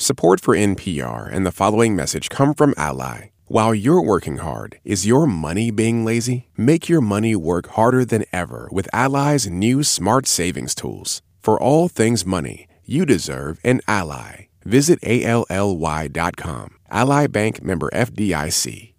Support 0.00 0.38
for 0.40 0.54
NPR 0.54 1.28
and 1.28 1.44
the 1.44 1.50
following 1.50 1.96
message 1.96 2.28
come 2.28 2.54
from 2.54 2.72
Ally. 2.76 3.30
While 3.46 3.74
you're 3.74 4.00
working 4.00 4.36
hard, 4.36 4.78
is 4.84 5.08
your 5.08 5.26
money 5.26 5.72
being 5.72 6.04
lazy? 6.04 6.46
Make 6.56 6.88
your 6.88 7.00
money 7.00 7.34
work 7.34 7.70
harder 7.70 8.04
than 8.04 8.24
ever 8.32 8.68
with 8.70 8.88
Ally's 8.92 9.50
new 9.50 9.82
smart 9.82 10.28
savings 10.28 10.76
tools. 10.76 11.20
For 11.40 11.60
all 11.60 11.88
things 11.88 12.24
money, 12.24 12.68
you 12.84 13.04
deserve 13.06 13.58
an 13.64 13.80
ally. 13.88 14.46
Visit 14.62 15.00
ALLY.com. 15.02 16.68
Ally 16.90 17.26
Bank 17.26 17.60
member 17.64 17.90
FDIC. 17.92 18.92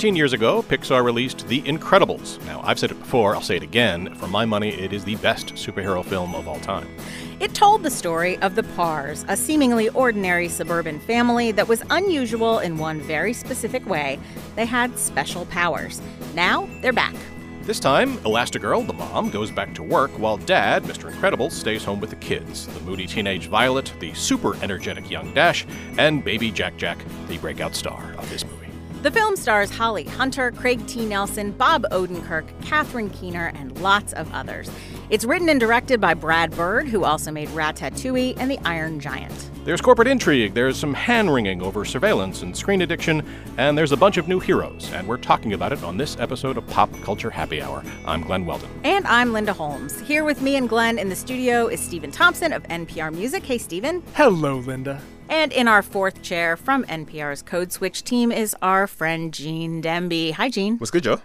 14 0.00 0.16
years 0.16 0.32
ago, 0.32 0.62
Pixar 0.62 1.04
released 1.04 1.46
The 1.46 1.60
Incredibles. 1.60 2.42
Now, 2.46 2.62
I've 2.64 2.78
said 2.78 2.90
it 2.90 2.98
before, 2.98 3.34
I'll 3.34 3.42
say 3.42 3.56
it 3.56 3.62
again. 3.62 4.14
For 4.14 4.28
my 4.28 4.46
money, 4.46 4.70
it 4.70 4.94
is 4.94 5.04
the 5.04 5.16
best 5.16 5.48
superhero 5.56 6.02
film 6.02 6.34
of 6.34 6.48
all 6.48 6.58
time. 6.60 6.88
It 7.38 7.52
told 7.52 7.82
the 7.82 7.90
story 7.90 8.38
of 8.38 8.54
the 8.54 8.62
Parrs, 8.62 9.26
a 9.28 9.36
seemingly 9.36 9.90
ordinary 9.90 10.48
suburban 10.48 11.00
family 11.00 11.52
that 11.52 11.68
was 11.68 11.82
unusual 11.90 12.60
in 12.60 12.78
one 12.78 13.02
very 13.02 13.34
specific 13.34 13.84
way. 13.84 14.18
They 14.56 14.64
had 14.64 14.98
special 14.98 15.44
powers. 15.44 16.00
Now, 16.34 16.66
they're 16.80 16.94
back. 16.94 17.14
This 17.64 17.78
time, 17.78 18.16
Elastigirl, 18.20 18.86
the 18.86 18.94
mom, 18.94 19.28
goes 19.28 19.50
back 19.50 19.74
to 19.74 19.82
work 19.82 20.12
while 20.12 20.38
dad, 20.38 20.82
Mr. 20.84 21.10
Incredible, 21.10 21.50
stays 21.50 21.84
home 21.84 22.00
with 22.00 22.08
the 22.08 22.16
kids 22.16 22.66
the 22.68 22.80
moody 22.80 23.06
teenage 23.06 23.48
Violet, 23.48 23.92
the 24.00 24.14
super 24.14 24.56
energetic 24.62 25.10
young 25.10 25.34
Dash, 25.34 25.66
and 25.98 26.24
baby 26.24 26.50
Jack 26.50 26.78
Jack, 26.78 26.96
the 27.28 27.36
breakout 27.36 27.74
star 27.74 28.14
of 28.16 28.30
this 28.30 28.46
movie. 28.46 28.59
The 29.02 29.10
film 29.10 29.34
stars 29.34 29.70
Holly 29.70 30.04
Hunter, 30.04 30.50
Craig 30.52 30.86
T. 30.86 31.06
Nelson, 31.06 31.52
Bob 31.52 31.86
Odenkirk, 31.90 32.44
Catherine 32.60 33.08
Keener, 33.08 33.50
and 33.54 33.80
lots 33.80 34.12
of 34.12 34.30
others. 34.34 34.70
It's 35.08 35.24
written 35.24 35.48
and 35.48 35.58
directed 35.58 36.02
by 36.02 36.12
Brad 36.12 36.50
Bird, 36.50 36.86
who 36.86 37.04
also 37.04 37.30
made 37.30 37.48
Ratatouille 37.48 38.34
and 38.36 38.50
The 38.50 38.58
Iron 38.66 39.00
Giant. 39.00 39.50
There's 39.64 39.80
corporate 39.80 40.06
intrigue, 40.06 40.52
there's 40.52 40.78
some 40.78 40.92
hand 40.92 41.32
wringing 41.32 41.62
over 41.62 41.86
surveillance 41.86 42.42
and 42.42 42.54
screen 42.54 42.82
addiction, 42.82 43.26
and 43.56 43.76
there's 43.76 43.92
a 43.92 43.96
bunch 43.96 44.18
of 44.18 44.28
new 44.28 44.38
heroes, 44.38 44.92
and 44.92 45.08
we're 45.08 45.16
talking 45.16 45.54
about 45.54 45.72
it 45.72 45.82
on 45.82 45.96
this 45.96 46.18
episode 46.18 46.58
of 46.58 46.66
Pop 46.66 46.90
Culture 47.02 47.30
Happy 47.30 47.62
Hour. 47.62 47.82
I'm 48.06 48.20
Glenn 48.20 48.44
Weldon. 48.44 48.68
And 48.84 49.06
I'm 49.06 49.32
Linda 49.32 49.54
Holmes. 49.54 49.98
Here 50.00 50.24
with 50.24 50.42
me 50.42 50.56
and 50.56 50.68
Glenn 50.68 50.98
in 50.98 51.08
the 51.08 51.16
studio 51.16 51.68
is 51.68 51.80
Stephen 51.80 52.10
Thompson 52.10 52.52
of 52.52 52.62
NPR 52.64 53.14
Music. 53.14 53.44
Hey, 53.44 53.56
Stephen. 53.56 54.02
Hello, 54.12 54.58
Linda. 54.58 55.00
And 55.30 55.52
in 55.52 55.68
our 55.68 55.80
fourth 55.80 56.22
chair 56.22 56.56
from 56.56 56.84
NPR's 56.86 57.40
Code 57.40 57.70
Switch 57.70 58.02
team 58.02 58.32
is 58.32 58.56
our 58.62 58.88
friend 58.88 59.32
Gene 59.32 59.80
Demby. 59.80 60.32
Hi, 60.32 60.50
Gene. 60.50 60.76
What's 60.78 60.90
good, 60.90 61.04
Joe? 61.04 61.22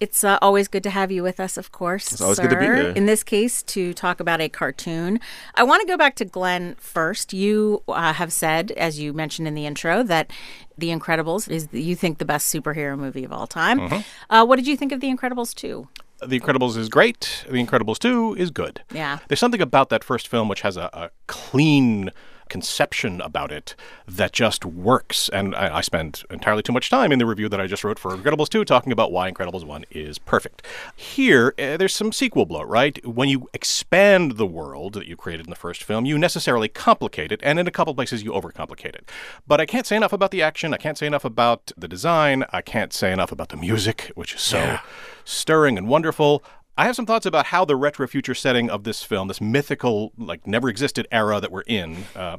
It's 0.00 0.24
uh, 0.24 0.38
always 0.40 0.68
good 0.68 0.82
to 0.84 0.90
have 0.90 1.12
you 1.12 1.22
with 1.22 1.38
us, 1.38 1.58
of 1.58 1.70
course. 1.70 2.12
It's 2.12 2.22
always 2.22 2.38
sir. 2.38 2.44
good 2.44 2.54
to 2.54 2.58
be 2.58 2.64
here. 2.64 2.88
In 2.96 3.04
this 3.04 3.22
case, 3.22 3.62
to 3.64 3.92
talk 3.92 4.20
about 4.20 4.40
a 4.40 4.48
cartoon. 4.48 5.20
I 5.54 5.64
want 5.64 5.82
to 5.82 5.86
go 5.86 5.98
back 5.98 6.16
to 6.16 6.24
Glenn 6.24 6.76
first. 6.76 7.34
You 7.34 7.82
uh, 7.88 8.14
have 8.14 8.32
said, 8.32 8.70
as 8.70 8.98
you 8.98 9.12
mentioned 9.12 9.46
in 9.46 9.54
the 9.54 9.66
intro, 9.66 10.02
that 10.02 10.30
The 10.78 10.88
Incredibles 10.88 11.46
is, 11.50 11.68
you 11.72 11.94
think, 11.94 12.16
the 12.16 12.24
best 12.24 12.52
superhero 12.52 12.96
movie 12.98 13.22
of 13.22 13.34
all 13.34 13.46
time. 13.46 13.80
Mm-hmm. 13.80 14.00
Uh, 14.30 14.46
what 14.46 14.56
did 14.56 14.66
you 14.66 14.78
think 14.78 14.92
of 14.92 15.00
The 15.00 15.14
Incredibles 15.14 15.54
2? 15.54 15.86
The 16.26 16.40
Incredibles 16.40 16.78
is 16.78 16.88
great. 16.88 17.44
The 17.46 17.62
Incredibles 17.62 17.98
2 17.98 18.34
is 18.36 18.50
good. 18.50 18.80
Yeah. 18.94 19.18
There's 19.28 19.40
something 19.40 19.60
about 19.60 19.90
that 19.90 20.02
first 20.04 20.26
film 20.26 20.48
which 20.48 20.62
has 20.62 20.78
a, 20.78 20.88
a 20.94 21.10
clean 21.26 22.10
conception 22.52 23.18
about 23.22 23.50
it 23.50 23.74
that 24.06 24.30
just 24.30 24.62
works. 24.66 25.30
And 25.30 25.54
I, 25.54 25.78
I 25.78 25.80
spend 25.80 26.22
entirely 26.28 26.62
too 26.62 26.74
much 26.74 26.90
time 26.90 27.10
in 27.10 27.18
the 27.18 27.24
review 27.24 27.48
that 27.48 27.58
I 27.58 27.66
just 27.66 27.82
wrote 27.82 27.98
for 27.98 28.14
Incredibles 28.14 28.50
2 28.50 28.66
talking 28.66 28.92
about 28.92 29.10
why 29.10 29.32
Incredibles 29.32 29.64
1 29.64 29.86
is 29.90 30.18
perfect. 30.18 30.66
Here, 30.94 31.54
uh, 31.58 31.78
there's 31.78 31.94
some 31.94 32.12
sequel 32.12 32.44
bloat, 32.44 32.68
right? 32.68 33.04
When 33.06 33.30
you 33.30 33.48
expand 33.54 34.32
the 34.32 34.46
world 34.46 34.92
that 34.92 35.06
you 35.06 35.16
created 35.16 35.46
in 35.46 35.50
the 35.50 35.56
first 35.56 35.82
film, 35.82 36.04
you 36.04 36.18
necessarily 36.18 36.68
complicate 36.68 37.32
it, 37.32 37.40
and 37.42 37.58
in 37.58 37.66
a 37.66 37.70
couple 37.70 37.94
places 37.94 38.22
you 38.22 38.32
overcomplicate 38.32 38.94
it. 38.96 39.10
But 39.46 39.58
I 39.58 39.64
can't 39.64 39.86
say 39.86 39.96
enough 39.96 40.12
about 40.12 40.30
the 40.30 40.42
action. 40.42 40.74
I 40.74 40.76
can't 40.76 40.98
say 40.98 41.06
enough 41.06 41.24
about 41.24 41.72
the 41.74 41.88
design. 41.88 42.44
I 42.52 42.60
can't 42.60 42.92
say 42.92 43.14
enough 43.14 43.32
about 43.32 43.48
the 43.48 43.56
music, 43.56 44.12
which 44.14 44.34
is 44.34 44.42
so 44.42 44.78
stirring 45.24 45.78
and 45.78 45.88
wonderful. 45.88 46.44
I 46.76 46.86
have 46.86 46.96
some 46.96 47.06
thoughts 47.06 47.26
about 47.26 47.46
how 47.46 47.64
the 47.64 47.76
retro 47.76 48.06
future 48.06 48.34
setting 48.34 48.70
of 48.70 48.84
this 48.84 49.02
film, 49.02 49.28
this 49.28 49.40
mythical, 49.40 50.12
like 50.16 50.46
never 50.46 50.68
existed 50.68 51.06
era 51.12 51.40
that 51.40 51.52
we're 51.52 51.64
in, 51.66 52.04
uh, 52.16 52.38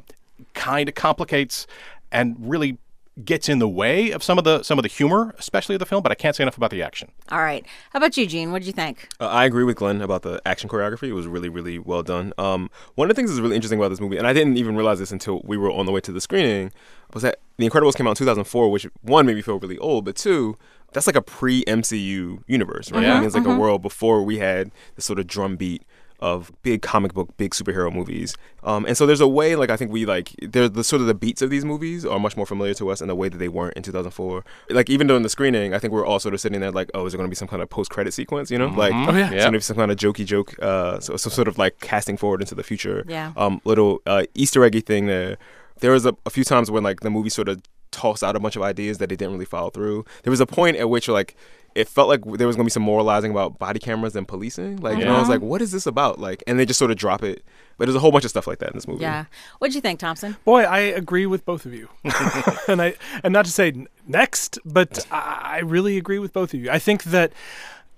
kind 0.54 0.88
of 0.88 0.94
complicates 0.94 1.66
and 2.10 2.36
really 2.38 2.78
gets 3.24 3.48
in 3.48 3.60
the 3.60 3.68
way 3.68 4.10
of 4.10 4.24
some 4.24 4.38
of 4.38 4.44
the 4.44 4.62
some 4.64 4.76
of 4.76 4.82
the 4.82 4.88
humor, 4.88 5.34
especially 5.38 5.76
of 5.76 5.78
the 5.78 5.86
film. 5.86 6.02
But 6.02 6.10
I 6.10 6.16
can't 6.16 6.34
say 6.34 6.42
enough 6.42 6.56
about 6.56 6.70
the 6.70 6.82
action. 6.82 7.12
All 7.30 7.38
right. 7.38 7.64
How 7.92 7.98
about 7.98 8.16
you, 8.16 8.26
Gene? 8.26 8.50
What 8.50 8.60
did 8.60 8.66
you 8.66 8.72
think? 8.72 9.08
Uh, 9.20 9.26
I 9.26 9.44
agree 9.44 9.62
with 9.62 9.76
Glenn 9.76 10.02
about 10.02 10.22
the 10.22 10.42
action 10.44 10.68
choreography. 10.68 11.08
It 11.08 11.12
was 11.12 11.28
really, 11.28 11.48
really 11.48 11.78
well 11.78 12.02
done. 12.02 12.32
Um, 12.36 12.70
one 12.96 13.08
of 13.08 13.14
the 13.14 13.20
things 13.20 13.30
that's 13.30 13.40
really 13.40 13.54
interesting 13.54 13.78
about 13.78 13.90
this 13.90 14.00
movie, 14.00 14.16
and 14.16 14.26
I 14.26 14.32
didn't 14.32 14.56
even 14.56 14.74
realize 14.74 14.98
this 14.98 15.12
until 15.12 15.42
we 15.44 15.56
were 15.56 15.70
on 15.70 15.86
the 15.86 15.92
way 15.92 16.00
to 16.00 16.12
the 16.12 16.20
screening, 16.20 16.72
was 17.12 17.22
that 17.22 17.38
The 17.56 17.68
Incredibles 17.68 17.94
came 17.94 18.08
out 18.08 18.10
in 18.10 18.16
2004, 18.16 18.70
which 18.70 18.88
one 19.02 19.26
made 19.26 19.36
me 19.36 19.42
feel 19.42 19.60
really 19.60 19.78
old, 19.78 20.04
but 20.04 20.16
two, 20.16 20.56
that's 20.94 21.06
like 21.06 21.16
a 21.16 21.22
pre 21.22 21.62
MCU 21.66 22.42
universe, 22.46 22.90
right? 22.90 23.04
I 23.04 23.14
mean, 23.16 23.24
it's 23.24 23.34
like 23.34 23.46
a 23.46 23.54
world 23.58 23.82
before 23.82 24.22
we 24.22 24.38
had 24.38 24.70
this 24.96 25.04
sort 25.04 25.18
of 25.18 25.26
drumbeat 25.26 25.82
of 26.20 26.50
big 26.62 26.80
comic 26.80 27.12
book, 27.12 27.36
big 27.36 27.50
superhero 27.50 27.92
movies. 27.92 28.34
Um, 28.62 28.86
and 28.86 28.96
so 28.96 29.04
there's 29.04 29.20
a 29.20 29.28
way, 29.28 29.56
like 29.56 29.68
I 29.68 29.76
think 29.76 29.90
we 29.92 30.06
like, 30.06 30.30
they're 30.40 30.70
the 30.70 30.82
sort 30.84 31.02
of 31.02 31.06
the 31.08 31.12
beats 31.14 31.42
of 31.42 31.50
these 31.50 31.66
movies 31.66 32.06
are 32.06 32.18
much 32.18 32.34
more 32.36 32.46
familiar 32.46 32.72
to 32.74 32.88
us 32.88 33.02
in 33.02 33.10
a 33.10 33.14
way 33.14 33.28
that 33.28 33.36
they 33.36 33.48
weren't 33.48 33.76
in 33.76 33.82
2004. 33.82 34.42
Like 34.70 34.88
even 34.88 35.06
during 35.06 35.22
the 35.22 35.28
screening, 35.28 35.74
I 35.74 35.78
think 35.78 35.92
we're 35.92 36.06
all 36.06 36.18
sort 36.20 36.32
of 36.32 36.40
sitting 36.40 36.60
there 36.60 36.70
like, 36.70 36.90
oh, 36.94 37.04
is 37.04 37.12
there 37.12 37.18
going 37.18 37.28
to 37.28 37.30
be 37.30 37.34
some 37.36 37.48
kind 37.48 37.62
of 37.62 37.68
post 37.68 37.90
credit 37.90 38.14
sequence? 38.14 38.50
You 38.50 38.56
know, 38.58 38.68
like 38.68 38.94
Oh, 38.94 39.12
yeah. 39.14 39.30
it's 39.32 39.42
going 39.44 39.52
to 39.52 39.58
be 39.58 39.60
some 39.60 39.76
kind 39.76 39.90
of 39.90 39.98
jokey 39.98 40.24
joke, 40.24 40.54
uh, 40.62 40.98
so 41.00 41.16
some 41.18 41.32
sort 41.32 41.48
of 41.48 41.58
like 41.58 41.80
casting 41.80 42.16
forward 42.16 42.40
into 42.40 42.54
the 42.54 42.62
future. 42.62 43.04
Yeah. 43.06 43.32
Um, 43.36 43.60
little 43.64 44.00
uh, 44.06 44.24
Easter 44.34 44.64
eggy 44.64 44.80
thing 44.80 45.06
there. 45.06 45.36
There 45.80 45.90
was 45.90 46.06
a, 46.06 46.14
a 46.24 46.30
few 46.30 46.44
times 46.44 46.70
when 46.70 46.84
like 46.84 47.00
the 47.00 47.10
movie 47.10 47.28
sort 47.28 47.48
of 47.48 47.60
tossed 47.94 48.22
out 48.22 48.36
a 48.36 48.40
bunch 48.40 48.56
of 48.56 48.62
ideas 48.62 48.98
that 48.98 49.08
they 49.08 49.16
didn't 49.16 49.32
really 49.32 49.44
follow 49.44 49.70
through. 49.70 50.04
There 50.22 50.30
was 50.30 50.40
a 50.40 50.46
point 50.46 50.76
at 50.76 50.90
which 50.90 51.08
like 51.08 51.36
it 51.74 51.88
felt 51.88 52.08
like 52.08 52.24
there 52.24 52.46
was 52.46 52.56
gonna 52.56 52.66
be 52.66 52.70
some 52.70 52.82
moralizing 52.82 53.30
about 53.30 53.58
body 53.58 53.80
cameras 53.80 54.14
and 54.14 54.28
policing. 54.28 54.76
Like 54.76 54.98
and 54.98 55.08
I 55.08 55.18
was 55.18 55.28
like, 55.28 55.40
what 55.40 55.60
is 55.60 55.72
this 55.72 55.86
about? 55.86 56.20
Like, 56.20 56.42
and 56.46 56.58
they 56.58 56.66
just 56.66 56.78
sort 56.78 56.90
of 56.90 56.96
drop 56.96 57.22
it. 57.22 57.44
But 57.76 57.86
there's 57.86 57.96
a 57.96 58.00
whole 58.00 58.12
bunch 58.12 58.24
of 58.24 58.30
stuff 58.30 58.46
like 58.46 58.60
that 58.60 58.68
in 58.68 58.76
this 58.76 58.86
movie. 58.86 59.02
Yeah. 59.02 59.24
What 59.58 59.68
did 59.68 59.74
you 59.74 59.80
think, 59.80 59.98
Thompson? 59.98 60.36
Boy, 60.44 60.62
I 60.62 60.78
agree 60.78 61.26
with 61.26 61.44
both 61.44 61.66
of 61.66 61.74
you, 61.74 61.88
and 62.68 62.80
I 62.80 62.94
and 63.24 63.32
not 63.32 63.46
to 63.46 63.50
say 63.50 63.86
next, 64.06 64.58
but 64.64 65.06
I 65.10 65.44
I 65.54 65.58
really 65.60 65.96
agree 65.96 66.18
with 66.18 66.32
both 66.32 66.52
of 66.52 66.60
you. 66.60 66.68
I 66.68 66.80
think 66.80 67.04
that 67.04 67.32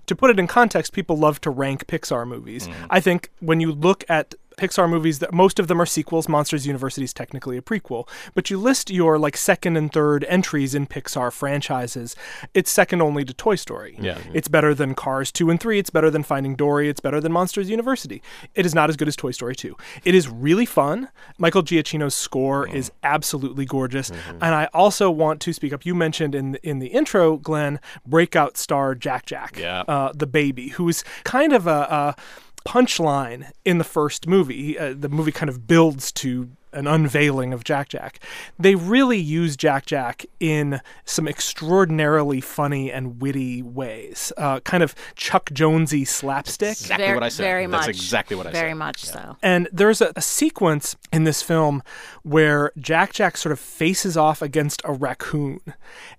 to 0.07 0.15
put 0.15 0.31
it 0.31 0.39
in 0.39 0.47
context, 0.47 0.93
people 0.93 1.17
love 1.17 1.41
to 1.41 1.51
rank 1.51 1.87
Pixar 1.87 2.27
movies. 2.27 2.69
Mm. 2.69 2.75
I 2.91 3.01
think 3.01 3.31
when 3.41 3.61
you 3.61 3.73
look 3.73 4.05
at 4.09 4.35
Pixar 4.57 4.89
movies 4.89 5.19
that 5.19 5.35
most 5.35 5.59
of 5.59 5.69
them 5.69 5.81
are 5.83 5.87
sequels. 5.87 6.29
Monsters 6.31 6.67
University 6.67 7.05
is 7.05 7.13
technically 7.13 7.59
a 7.59 7.63
prequel, 7.63 8.09
but 8.35 8.49
you 8.49 8.59
list 8.59 8.91
your 8.91 9.19
like 9.19 9.37
second 9.37 9.77
and 9.77 9.93
third 9.93 10.25
entries 10.25 10.75
in 10.75 10.87
Pixar 10.87 11.31
franchises. 11.31 12.17
It's 12.55 12.71
second 12.71 13.03
only 13.03 13.23
to 13.27 13.35
Toy 13.35 13.57
Story. 13.57 13.97
Yeah. 14.01 14.17
It's 14.33 14.49
better 14.49 14.75
than 14.75 14.95
Cars 14.95 15.31
2 15.31 15.51
and 15.51 15.61
3. 15.61 15.79
It's 15.79 15.91
better 15.91 16.11
than 16.11 16.23
Finding 16.23 16.57
Dory. 16.57 16.89
It's 16.89 17.01
better 17.01 17.21
than 17.21 17.33
Monsters 17.33 17.69
University. 17.69 18.23
It 18.55 18.65
is 18.65 18.75
not 18.75 18.89
as 18.89 18.97
good 18.97 19.09
as 19.09 19.17
Toy 19.17 19.31
Story 19.33 19.55
2. 19.55 19.77
It 20.05 20.15
is 20.15 20.27
really 20.27 20.65
fun. 20.67 21.09
Michael 21.37 21.63
Giacchino's 21.63 22.15
score 22.15 22.67
is 22.67 22.91
absolutely 23.03 23.67
gorgeous. 23.67 24.11
And 24.41 24.55
I 24.55 24.71
also 24.73 25.11
want 25.11 25.43
to 25.43 25.53
speak 25.53 25.75
up. 25.75 25.85
You 25.85 25.95
mentioned 25.95 26.35
in 26.35 26.55
in 26.63 26.79
the 26.79 26.87
intro, 26.89 27.37
Glenn, 27.37 27.79
breakout 28.07 28.57
star 28.57 28.95
Jack 28.95 29.27
Jack, 29.27 29.59
Yeah. 29.59 29.81
uh, 29.87 30.13
the 30.15 30.27
baby, 30.27 30.69
who's 30.69 31.05
kind 31.25 31.53
of 31.53 31.67
a, 31.67 32.15
a 32.17 32.17
punchline 32.67 33.51
in 33.65 33.79
the 33.79 33.85
first 33.85 34.27
movie. 34.27 34.79
Uh, 34.79 34.95
the 34.99 35.09
movie 35.09 35.33
kind 35.33 35.49
of 35.49 35.67
builds 35.67 36.13
to 36.13 36.51
an 36.73 36.87
unveiling 36.87 37.53
of 37.55 37.65
Jack 37.65 37.89
Jack. 37.89 38.21
They 38.59 38.75
really 38.75 39.19
use 39.19 39.57
Jack 39.57 39.87
Jack 39.87 40.27
in 40.39 40.81
some 41.07 41.27
extraordinarily 41.27 42.41
funny 42.43 42.93
and 42.93 43.21
witty 43.21 43.63
ways, 43.63 44.31
uh, 44.37 44.61
kind 44.61 44.83
of 44.83 44.95
Chuck 45.15 45.51
Jonesy 45.53 46.05
slapstick. 46.05 46.73
Exactly 46.73 47.07
Ver- 47.07 47.15
what 47.15 47.23
I 47.23 47.29
said. 47.31 47.45
Very 47.45 47.67
That's 47.67 47.87
much. 47.87 47.97
exactly 47.97 48.37
what 48.37 48.47
I 48.47 48.53
said. 48.53 48.61
Very 48.61 48.75
much 48.75 49.05
so. 49.05 49.37
And 49.43 49.69
there's 49.73 50.03
a, 50.03 50.13
a 50.17 50.23
sequence 50.23 50.97
in 51.13 51.25
this 51.25 51.41
film 51.41 51.83
where 52.23 52.73
Jack 52.79 53.15
Jack 53.15 53.39
sort 53.39 53.53
of 53.53 53.59
faces 53.59 54.17
off 54.17 54.43
against 54.43 54.83
a 54.85 54.93
raccoon. 54.93 55.61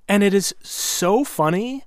And 0.09 0.23
it 0.23 0.33
is 0.33 0.55
so 0.63 1.23
funny 1.23 1.83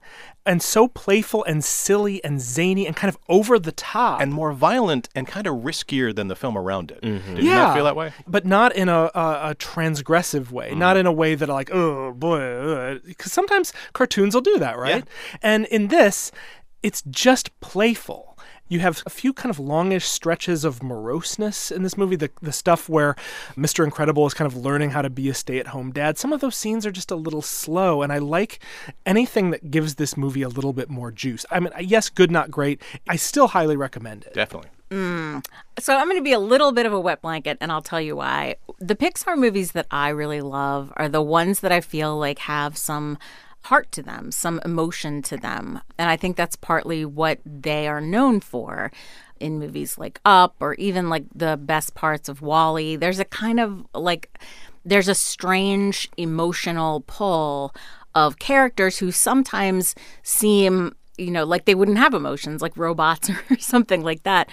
and 0.46 0.62
so 0.62 0.88
playful 0.88 1.44
and 1.44 1.62
silly 1.62 2.22
and 2.24 2.40
zany 2.40 2.86
and 2.86 2.96
kind 2.96 3.08
of 3.08 3.18
over 3.28 3.58
the 3.58 3.72
top. 3.72 4.20
And 4.20 4.32
more 4.32 4.52
violent 4.52 5.08
and 5.14 5.26
kind 5.26 5.46
of 5.46 5.56
riskier 5.56 6.14
than 6.14 6.28
the 6.28 6.36
film 6.36 6.56
around 6.56 6.90
it. 6.90 7.02
Mm-hmm. 7.02 7.34
Did 7.36 7.44
you 7.44 7.50
not 7.50 7.74
feel 7.74 7.84
that 7.84 7.96
way? 7.96 8.12
But 8.26 8.46
not 8.46 8.74
in 8.74 8.88
a, 8.88 9.10
a, 9.14 9.50
a 9.50 9.54
transgressive 9.56 10.50
way, 10.50 10.74
not 10.74 10.96
in 10.96 11.06
a 11.06 11.12
way 11.12 11.34
that 11.34 11.48
like, 11.48 11.70
oh 11.72 12.12
boy, 12.12 12.98
because 13.04 13.32
sometimes 13.32 13.72
cartoons 13.92 14.34
will 14.34 14.40
do 14.40 14.58
that, 14.58 14.78
right? 14.78 15.04
And 15.42 15.66
in 15.66 15.88
this, 15.88 16.32
it's 16.82 17.02
just 17.02 17.58
playful. 17.60 18.29
You 18.70 18.78
have 18.80 19.02
a 19.04 19.10
few 19.10 19.34
kind 19.34 19.50
of 19.50 19.58
longish 19.58 20.06
stretches 20.06 20.64
of 20.64 20.80
moroseness 20.82 21.70
in 21.70 21.82
this 21.82 21.98
movie. 21.98 22.16
The 22.16 22.30
the 22.40 22.52
stuff 22.52 22.88
where 22.88 23.16
Mr. 23.56 23.84
Incredible 23.84 24.26
is 24.26 24.32
kind 24.32 24.50
of 24.50 24.56
learning 24.56 24.90
how 24.90 25.02
to 25.02 25.10
be 25.10 25.28
a 25.28 25.34
stay-at-home 25.34 25.90
dad. 25.92 26.16
Some 26.16 26.32
of 26.32 26.40
those 26.40 26.56
scenes 26.56 26.86
are 26.86 26.90
just 26.92 27.10
a 27.10 27.16
little 27.16 27.42
slow, 27.42 28.00
and 28.00 28.12
I 28.12 28.18
like 28.18 28.60
anything 29.04 29.50
that 29.50 29.70
gives 29.70 29.96
this 29.96 30.16
movie 30.16 30.42
a 30.42 30.48
little 30.48 30.72
bit 30.72 30.88
more 30.88 31.10
juice. 31.10 31.44
I 31.50 31.60
mean, 31.60 31.72
yes, 31.80 32.08
good, 32.08 32.30
not 32.30 32.50
great. 32.50 32.80
I 33.08 33.16
still 33.16 33.48
highly 33.48 33.76
recommend 33.76 34.24
it. 34.24 34.34
Definitely. 34.34 34.70
Mm. 34.90 35.44
So 35.78 35.96
I'm 35.96 36.06
going 36.06 36.18
to 36.18 36.22
be 36.22 36.32
a 36.32 36.38
little 36.38 36.72
bit 36.72 36.86
of 36.86 36.92
a 36.92 37.00
wet 37.00 37.22
blanket, 37.22 37.58
and 37.60 37.70
I'll 37.70 37.82
tell 37.82 38.00
you 38.00 38.16
why. 38.16 38.56
The 38.78 38.96
Pixar 38.96 39.36
movies 39.36 39.72
that 39.72 39.86
I 39.90 40.08
really 40.08 40.40
love 40.40 40.92
are 40.96 41.08
the 41.08 41.22
ones 41.22 41.60
that 41.60 41.72
I 41.72 41.80
feel 41.80 42.18
like 42.18 42.40
have 42.40 42.76
some 42.76 43.18
heart 43.62 43.90
to 43.92 44.02
them, 44.02 44.32
some 44.32 44.60
emotion 44.64 45.22
to 45.22 45.36
them. 45.36 45.80
And 45.98 46.10
I 46.10 46.16
think 46.16 46.36
that's 46.36 46.56
partly 46.56 47.04
what 47.04 47.38
they 47.44 47.88
are 47.88 48.00
known 48.00 48.40
for 48.40 48.90
in 49.38 49.58
movies 49.58 49.98
like 49.98 50.20
Up 50.24 50.54
or 50.60 50.74
even 50.74 51.08
like 51.08 51.24
the 51.34 51.56
best 51.56 51.94
parts 51.94 52.28
of 52.28 52.42
WALL-E. 52.42 52.96
There's 52.96 53.18
a 53.18 53.24
kind 53.24 53.60
of 53.60 53.86
like, 53.94 54.38
there's 54.84 55.08
a 55.08 55.14
strange 55.14 56.08
emotional 56.16 57.02
pull 57.06 57.74
of 58.14 58.38
characters 58.38 58.98
who 58.98 59.12
sometimes 59.12 59.94
seem, 60.22 60.94
you 61.16 61.30
know, 61.30 61.44
like 61.44 61.64
they 61.64 61.74
wouldn't 61.74 61.98
have 61.98 62.14
emotions, 62.14 62.62
like 62.62 62.76
robots 62.76 63.30
or 63.50 63.58
something 63.58 64.02
like 64.02 64.22
that. 64.24 64.48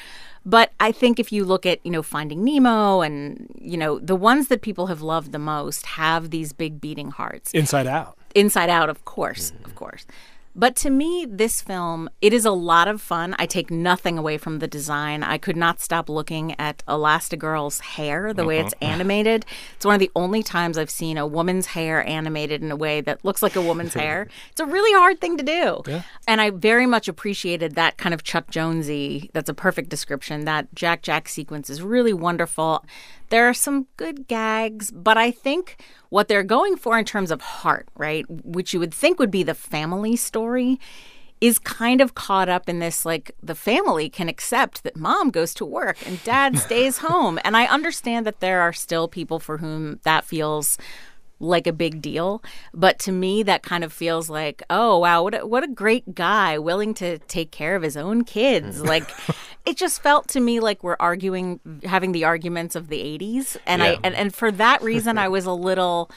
But 0.45 0.71
I 0.79 0.93
think 0.93 1.19
if 1.19 1.33
you 1.33 1.43
look 1.43 1.65
at, 1.65 1.85
you 1.85 1.91
know, 1.91 2.01
Finding 2.01 2.45
Nemo 2.45 3.01
and, 3.01 3.49
you 3.59 3.77
know, 3.77 3.99
the 3.99 4.15
ones 4.15 4.47
that 4.47 4.61
people 4.61 4.87
have 4.87 5.01
loved 5.01 5.33
the 5.33 5.39
most 5.39 5.85
have 5.85 6.29
these 6.29 6.53
big 6.53 6.79
beating 6.79 7.11
hearts. 7.11 7.51
Inside 7.51 7.85
Out. 7.85 8.17
Inside 8.37 8.69
Out, 8.69 8.89
of 8.89 9.03
course, 9.03 9.51
mm-hmm. 9.51 9.65
of 9.65 9.75
course. 9.75 10.05
But 10.57 10.75
to 10.77 10.89
me, 10.89 11.27
this 11.29 11.61
film, 11.61 12.09
it 12.19 12.33
is 12.33 12.43
a 12.43 12.51
lot 12.51 12.87
of 12.87 12.99
fun. 12.99 13.35
I 13.37 13.45
take 13.45 13.69
nothing 13.69 14.17
away 14.17 14.39
from 14.39 14.57
the 14.57 14.67
design. 14.67 15.21
I 15.21 15.37
could 15.37 15.55
not 15.55 15.79
stop 15.79 16.09
looking 16.09 16.59
at 16.59 16.83
Elastigirl's 16.87 17.79
hair, 17.79 18.33
the 18.33 18.43
way 18.43 18.59
it's 18.59 18.73
mm-hmm. 18.73 18.85
animated. 18.91 19.45
It's 19.75 19.85
one 19.85 19.93
of 19.93 19.99
the 19.99 20.09
only 20.15 20.41
times 20.41 20.79
I've 20.79 20.89
seen 20.89 21.15
a 21.15 21.27
woman's 21.27 21.67
hair 21.67 22.03
animated 22.07 22.63
in 22.63 22.71
a 22.71 22.75
way 22.75 23.01
that 23.01 23.23
looks 23.23 23.43
like 23.43 23.55
a 23.55 23.61
woman's 23.61 23.93
hair. 24.03 24.27
It's 24.49 24.59
a 24.59 24.65
really 24.65 24.97
hard 24.97 25.21
thing 25.21 25.37
to 25.37 25.43
do. 25.43 26.01
And 26.27 26.41
I 26.41 26.49
very 26.49 26.87
much 26.87 27.07
appreciated 27.07 27.75
that 27.75 27.97
kind 27.97 28.15
of 28.15 28.23
Chuck 28.23 28.49
Jonesy. 28.49 29.29
That's 29.33 29.49
a 29.49 29.53
perfect 29.53 29.89
description. 29.89 30.45
That 30.45 30.73
Jack 30.73 31.03
Jack 31.03 31.29
sequence 31.29 31.69
is 31.69 31.83
really 31.83 32.13
wonderful. 32.13 32.83
There 33.29 33.47
are 33.47 33.53
some 33.53 33.87
good 33.97 34.27
gags, 34.27 34.91
but 34.91 35.17
I 35.17 35.31
think 35.31 35.81
what 36.09 36.27
they're 36.27 36.43
going 36.43 36.77
for 36.77 36.97
in 36.97 37.05
terms 37.05 37.31
of 37.31 37.41
heart, 37.41 37.87
right, 37.95 38.25
which 38.29 38.73
you 38.73 38.79
would 38.79 38.93
think 38.93 39.19
would 39.19 39.31
be 39.31 39.43
the 39.43 39.53
family 39.53 40.15
story, 40.15 40.79
is 41.39 41.59
kind 41.59 42.01
of 42.01 42.15
caught 42.15 42.49
up 42.49 42.67
in 42.67 42.79
this 42.79 43.05
like 43.05 43.31
the 43.43 43.53
family 43.53 44.09
can 44.09 44.27
accept 44.27 44.83
that 44.83 44.95
mom 44.95 45.29
goes 45.29 45.53
to 45.53 45.65
work 45.65 45.97
and 46.05 46.23
dad 46.23 46.57
stays 46.57 46.97
home. 47.09 47.39
And 47.43 47.55
I 47.55 47.65
understand 47.65 48.25
that 48.25 48.39
there 48.39 48.61
are 48.61 48.73
still 48.73 49.07
people 49.07 49.39
for 49.39 49.57
whom 49.59 49.99
that 50.03 50.25
feels 50.25 50.77
like 51.39 51.67
a 51.67 51.73
big 51.73 52.01
deal. 52.01 52.43
But 52.73 52.99
to 52.99 53.11
me, 53.11 53.43
that 53.43 53.63
kind 53.63 53.83
of 53.83 53.93
feels 53.93 54.29
like, 54.29 54.63
oh, 54.69 54.99
wow, 54.99 55.23
what 55.23 55.35
a, 55.35 55.45
what 55.45 55.63
a 55.63 55.67
great 55.67 56.15
guy 56.15 56.57
willing 56.57 56.93
to 56.95 57.19
take 57.19 57.51
care 57.51 57.75
of 57.75 57.83
his 57.83 57.97
own 57.97 58.23
kids. 58.23 58.81
Mm. 58.81 58.87
Like, 58.87 59.09
it 59.65 59.77
just 59.77 60.01
felt 60.01 60.27
to 60.29 60.39
me 60.39 60.59
like 60.59 60.83
we're 60.83 60.97
arguing, 60.99 61.59
having 61.83 62.11
the 62.11 62.23
arguments 62.23 62.75
of 62.75 62.87
the 62.87 62.99
80s. 62.99 63.57
And, 63.65 63.83
I, 63.83 63.97
and, 64.03 64.15
and 64.15 64.33
for 64.33 64.51
that 64.51 64.81
reason, 64.81 65.17
I 65.17 65.27
was 65.27 65.45
a 65.45 65.53
little. 65.53 66.09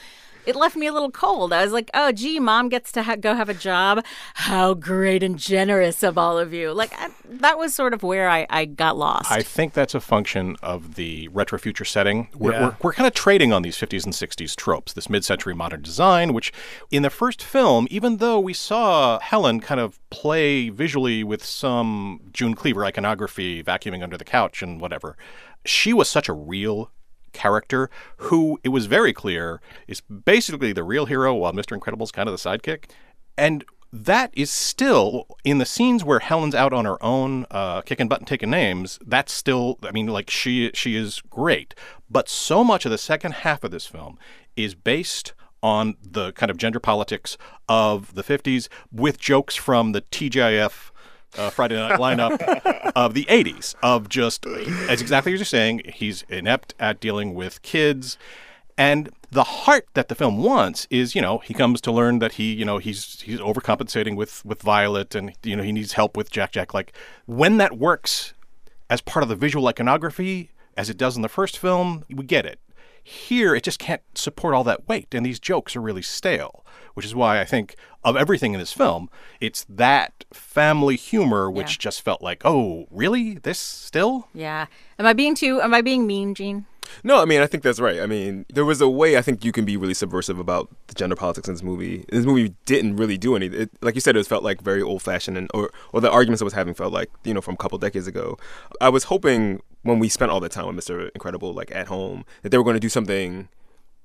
It 0.45 0.55
left 0.55 0.75
me 0.75 0.87
a 0.87 0.93
little 0.93 1.11
cold. 1.11 1.53
I 1.53 1.63
was 1.63 1.71
like, 1.73 1.89
"Oh, 1.93 2.11
gee, 2.11 2.39
mom 2.39 2.69
gets 2.69 2.91
to 2.93 3.03
ha- 3.03 3.15
go 3.15 3.35
have 3.35 3.49
a 3.49 3.53
job. 3.53 4.03
How 4.35 4.73
great 4.73 5.21
and 5.23 5.37
generous 5.37 6.03
of 6.03 6.17
all 6.17 6.37
of 6.39 6.53
you!" 6.53 6.73
Like 6.73 6.91
I, 6.97 7.09
that 7.29 7.57
was 7.57 7.73
sort 7.75 7.93
of 7.93 8.03
where 8.03 8.29
I, 8.29 8.47
I 8.49 8.65
got 8.65 8.97
lost. 8.97 9.31
I 9.31 9.41
think 9.41 9.73
that's 9.73 9.93
a 9.95 9.99
function 10.01 10.55
of 10.63 10.95
the 10.95 11.27
retro 11.29 11.59
future 11.59 11.85
setting. 11.85 12.29
We're, 12.35 12.51
Yeah. 12.53 12.61
we're, 12.65 12.75
we're 12.81 12.93
kind 12.93 13.07
of 13.07 13.13
trading 13.13 13.53
on 13.53 13.61
these 13.61 13.77
50s 13.77 14.03
and 14.05 14.13
60s 14.13 14.55
tropes, 14.55 14.93
this 14.93 15.09
mid 15.09 15.23
century 15.25 15.53
modern 15.53 15.81
design, 15.81 16.33
which 16.33 16.51
in 16.89 17.03
the 17.03 17.09
first 17.09 17.41
film, 17.43 17.87
even 17.91 18.17
though 18.17 18.39
we 18.39 18.53
saw 18.53 19.19
Helen 19.19 19.59
kind 19.59 19.79
of 19.79 19.99
play 20.09 20.69
visually 20.69 21.23
with 21.23 21.43
some 21.43 22.19
June 22.33 22.53
Cleaver 22.55 22.83
iconography, 22.85 23.63
vacuuming 23.63 24.03
under 24.03 24.17
the 24.17 24.25
couch 24.25 24.61
and 24.61 24.81
whatever, 24.81 25.17
she 25.65 25.93
was 25.93 26.09
such 26.09 26.27
a 26.27 26.33
real 26.33 26.91
character 27.31 27.89
who 28.17 28.59
it 28.63 28.69
was 28.69 28.85
very 28.85 29.13
clear 29.13 29.61
is 29.87 30.01
basically 30.01 30.73
the 30.73 30.83
real 30.83 31.05
hero 31.05 31.33
while 31.33 31.53
Mr. 31.53 31.73
Incredible's 31.73 32.11
kind 32.11 32.27
of 32.27 32.33
the 32.33 32.49
sidekick. 32.49 32.85
And 33.37 33.65
that 33.93 34.31
is 34.33 34.51
still 34.51 35.25
in 35.43 35.57
the 35.57 35.65
scenes 35.65 36.03
where 36.03 36.19
Helen's 36.19 36.55
out 36.55 36.71
on 36.71 36.85
her 36.85 37.01
own, 37.03 37.45
uh, 37.51 37.81
kicking 37.81 38.07
butt 38.07 38.19
and 38.19 38.27
taking 38.27 38.49
names. 38.49 38.99
That's 39.05 39.33
still, 39.33 39.77
I 39.83 39.91
mean, 39.91 40.07
like 40.07 40.29
she 40.29 40.71
she 40.73 40.95
is 40.95 41.21
great. 41.29 41.75
But 42.09 42.29
so 42.29 42.63
much 42.63 42.85
of 42.85 42.91
the 42.91 42.97
second 42.97 43.33
half 43.33 43.63
of 43.63 43.71
this 43.71 43.85
film 43.85 44.17
is 44.55 44.75
based 44.75 45.33
on 45.63 45.95
the 46.01 46.31
kind 46.33 46.49
of 46.49 46.57
gender 46.57 46.79
politics 46.79 47.37
of 47.69 48.15
the 48.15 48.23
50s 48.23 48.67
with 48.91 49.19
jokes 49.19 49.55
from 49.55 49.91
the 49.91 50.01
TGIF 50.01 50.90
uh, 51.37 51.49
Friday 51.49 51.75
night 51.75 51.99
lineup 51.99 52.91
of 52.95 53.13
the 53.13 53.25
80s 53.25 53.75
of 53.81 54.09
just 54.09 54.45
as 54.45 55.01
exactly 55.01 55.33
as 55.33 55.39
you're 55.39 55.45
saying 55.45 55.81
he's 55.93 56.23
inept 56.29 56.73
at 56.79 56.99
dealing 56.99 57.33
with 57.33 57.61
kids. 57.61 58.17
And 58.77 59.11
the 59.29 59.43
heart 59.43 59.87
that 59.93 60.07
the 60.07 60.15
film 60.15 60.43
wants 60.43 60.87
is 60.89 61.13
you 61.15 61.21
know 61.21 61.37
he 61.39 61.53
comes 61.53 61.81
to 61.81 61.91
learn 61.91 62.19
that 62.19 62.33
he 62.33 62.53
you 62.53 62.65
know 62.65 62.77
he's 62.77 63.21
he's 63.21 63.39
overcompensating 63.39 64.15
with 64.15 64.43
with 64.45 64.61
Violet 64.61 65.13
and 65.15 65.33
you 65.43 65.55
know 65.55 65.63
he 65.63 65.71
needs 65.71 65.93
help 65.93 66.17
with 66.17 66.31
Jack 66.31 66.51
Jack. 66.51 66.73
Like 66.73 66.93
when 67.25 67.57
that 67.57 67.77
works 67.77 68.33
as 68.89 69.01
part 69.01 69.23
of 69.23 69.29
the 69.29 69.35
visual 69.35 69.67
iconography 69.67 70.51
as 70.75 70.89
it 70.89 70.97
does 70.97 71.15
in 71.15 71.21
the 71.21 71.29
first 71.29 71.57
film 71.57 72.03
we 72.09 72.23
get 72.25 72.45
it 72.45 72.59
here 73.03 73.55
it 73.55 73.63
just 73.63 73.79
can't 73.79 74.01
support 74.15 74.53
all 74.53 74.63
that 74.63 74.87
weight 74.87 75.07
and 75.13 75.25
these 75.25 75.39
jokes 75.39 75.75
are 75.75 75.81
really 75.81 76.01
stale 76.01 76.65
which 76.93 77.05
is 77.05 77.15
why 77.15 77.39
i 77.39 77.45
think 77.45 77.75
of 78.03 78.15
everything 78.15 78.53
in 78.53 78.59
this 78.59 78.73
film 78.73 79.09
it's 79.39 79.65
that 79.69 80.25
family 80.33 80.95
humor 80.95 81.49
which 81.49 81.73
Yeah. 81.73 81.79
just 81.79 82.01
felt 82.01 82.21
like 82.21 82.41
oh 82.45 82.87
really 82.91 83.35
this 83.35 83.59
still 83.59 84.27
yeah. 84.33 84.65
Am 84.99 85.05
I 85.07 85.13
being 85.13 85.33
too? 85.33 85.59
Am 85.61 85.73
I 85.73 85.81
being 85.81 86.05
mean, 86.05 86.35
Gene? 86.35 86.65
No, 87.03 87.19
I 87.21 87.25
mean 87.25 87.41
I 87.41 87.47
think 87.47 87.63
that's 87.63 87.79
right. 87.79 87.99
I 88.01 88.05
mean 88.05 88.45
there 88.53 88.65
was 88.65 88.81
a 88.81 88.87
way 88.89 89.17
I 89.17 89.21
think 89.23 89.43
you 89.43 89.51
can 89.51 89.65
be 89.65 89.75
really 89.77 89.93
subversive 89.95 90.37
about 90.37 90.69
the 90.87 90.93
gender 90.93 91.15
politics 91.15 91.47
in 91.47 91.53
this 91.55 91.63
movie. 91.63 92.05
This 92.09 92.25
movie 92.25 92.53
didn't 92.65 92.97
really 92.97 93.17
do 93.17 93.35
any. 93.35 93.47
It, 93.47 93.71
like 93.81 93.95
you 93.95 94.01
said, 94.01 94.15
it 94.15 94.27
felt 94.27 94.43
like 94.43 94.61
very 94.61 94.81
old 94.81 95.01
fashioned, 95.01 95.37
and 95.37 95.49
or 95.55 95.71
or 95.91 96.01
the 96.01 96.11
arguments 96.11 96.41
it 96.41 96.43
was 96.45 96.53
having 96.53 96.73
felt 96.75 96.93
like 96.93 97.09
you 97.23 97.33
know 97.33 97.41
from 97.41 97.55
a 97.55 97.57
couple 97.57 97.77
decades 97.79 98.05
ago. 98.07 98.37
I 98.79 98.89
was 98.89 99.05
hoping 99.05 99.61
when 99.83 99.99
we 99.99 100.09
spent 100.09 100.31
all 100.31 100.39
that 100.39 100.51
time 100.51 100.67
with 100.67 100.75
Mister 100.75 101.09
Incredible 101.09 101.53
like 101.53 101.71
at 101.73 101.87
home 101.87 102.25
that 102.41 102.49
they 102.49 102.57
were 102.57 102.63
going 102.63 102.75
to 102.75 102.79
do 102.79 102.89
something 102.89 103.49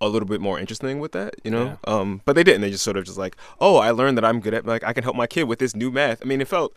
a 0.00 0.08
little 0.08 0.28
bit 0.28 0.40
more 0.40 0.58
interesting 0.58 1.00
with 1.00 1.12
that, 1.12 1.34
you 1.42 1.50
know. 1.50 1.78
Um, 1.86 2.20
but 2.24 2.36
they 2.36 2.44
didn't. 2.44 2.60
They 2.60 2.70
just 2.70 2.84
sort 2.84 2.96
of 2.96 3.04
just 3.04 3.18
like, 3.18 3.36
oh, 3.60 3.76
I 3.76 3.90
learned 3.90 4.18
that 4.18 4.24
I'm 4.24 4.40
good 4.40 4.54
at 4.54 4.66
like 4.66 4.84
I 4.84 4.92
can 4.92 5.04
help 5.04 5.16
my 5.16 5.26
kid 5.26 5.44
with 5.44 5.58
this 5.58 5.74
new 5.74 5.90
math. 5.90 6.20
I 6.22 6.26
mean, 6.26 6.40
it 6.40 6.48
felt. 6.48 6.74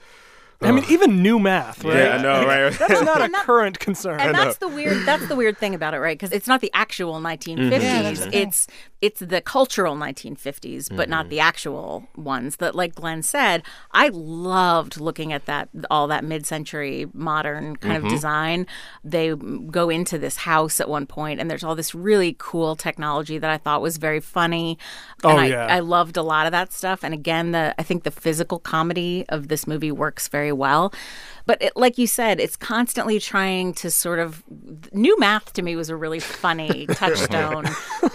I 0.62 0.72
mean, 0.74 0.84
even 0.90 1.24
new 1.24 1.40
math, 1.40 1.86
right? 1.86 1.96
Yeah, 1.96 2.18
I 2.18 2.22
know, 2.22 2.46
right? 2.46 2.74
That's 2.78 3.02
not 3.04 3.26
a 3.26 3.32
that- 3.32 3.46
current 3.46 3.80
concern. 3.80 4.20
And 4.20 4.36
that's 4.36 4.58
the 4.58 4.68
weird. 4.68 5.06
That's 5.06 5.26
the 5.28 5.36
weird 5.36 5.58
thing 5.58 5.74
about 5.74 5.94
it, 5.94 6.00
right? 6.00 6.18
Because 6.18 6.34
it's 6.34 6.48
not 6.48 6.60
the 6.60 6.72
actual 6.74 7.22
1950s. 7.22 8.30
it's 8.34 8.68
it's 9.02 9.22
the 9.22 9.40
cultural 9.40 9.96
1950s, 9.96 10.94
but 10.94 11.08
not 11.08 11.30
the 11.30 11.40
actual 11.40 12.10
ones. 12.18 12.58
That, 12.58 12.76
like 12.76 12.96
Glenn 12.96 13.24
said, 13.24 13.64
I 13.92 14.10
loved 14.10 15.00
looking 15.00 15.32
at 15.32 15.46
that 15.46 15.70
all 15.90 16.08
that 16.08 16.26
mid-century 16.26 17.08
modern 17.14 17.78
kind 17.78 18.04
of 18.04 18.10
design. 18.12 18.68
They 19.04 19.34
go 19.36 19.90
into 19.90 20.18
this 20.18 20.36
house 20.38 20.82
at 20.82 20.90
one 20.90 21.06
point, 21.06 21.40
and 21.40 21.50
there's 21.50 21.64
all 21.64 21.76
this 21.76 21.96
really 21.96 22.36
cool 22.38 22.76
technology 22.76 23.38
that 23.38 23.50
I 23.50 23.58
thought 23.58 23.82
was 23.82 23.96
very 23.96 24.20
funny. 24.20 24.78
Oh, 25.24 25.30
and 25.30 25.40
I, 25.40 25.46
yeah. 25.48 25.68
I 25.68 25.80
loved 25.80 26.18
a 26.18 26.22
lot 26.22 26.46
of 26.46 26.52
that 26.52 26.74
stuff. 26.74 27.04
And 27.04 27.14
again, 27.14 27.52
the 27.52 27.74
I 27.80 27.84
think 27.84 28.04
the 28.04 28.12
physical 28.12 28.60
comedy 28.60 29.24
of 29.30 29.48
this 29.48 29.66
movie 29.66 29.92
works 29.94 30.28
very 30.28 30.49
well. 30.52 30.94
But 31.46 31.62
it, 31.62 31.76
like 31.76 31.98
you 31.98 32.06
said, 32.06 32.40
it's 32.40 32.56
constantly 32.56 33.20
trying 33.20 33.74
to 33.76 33.90
sort 33.90 34.20
of 34.20 34.44
new 34.94 35.18
math 35.20 35.54
to 35.54 35.62
me 35.62 35.76
was 35.76 35.90
a 35.90 35.96
really 35.96 36.20
funny 36.20 36.86
touchstone 36.92 37.66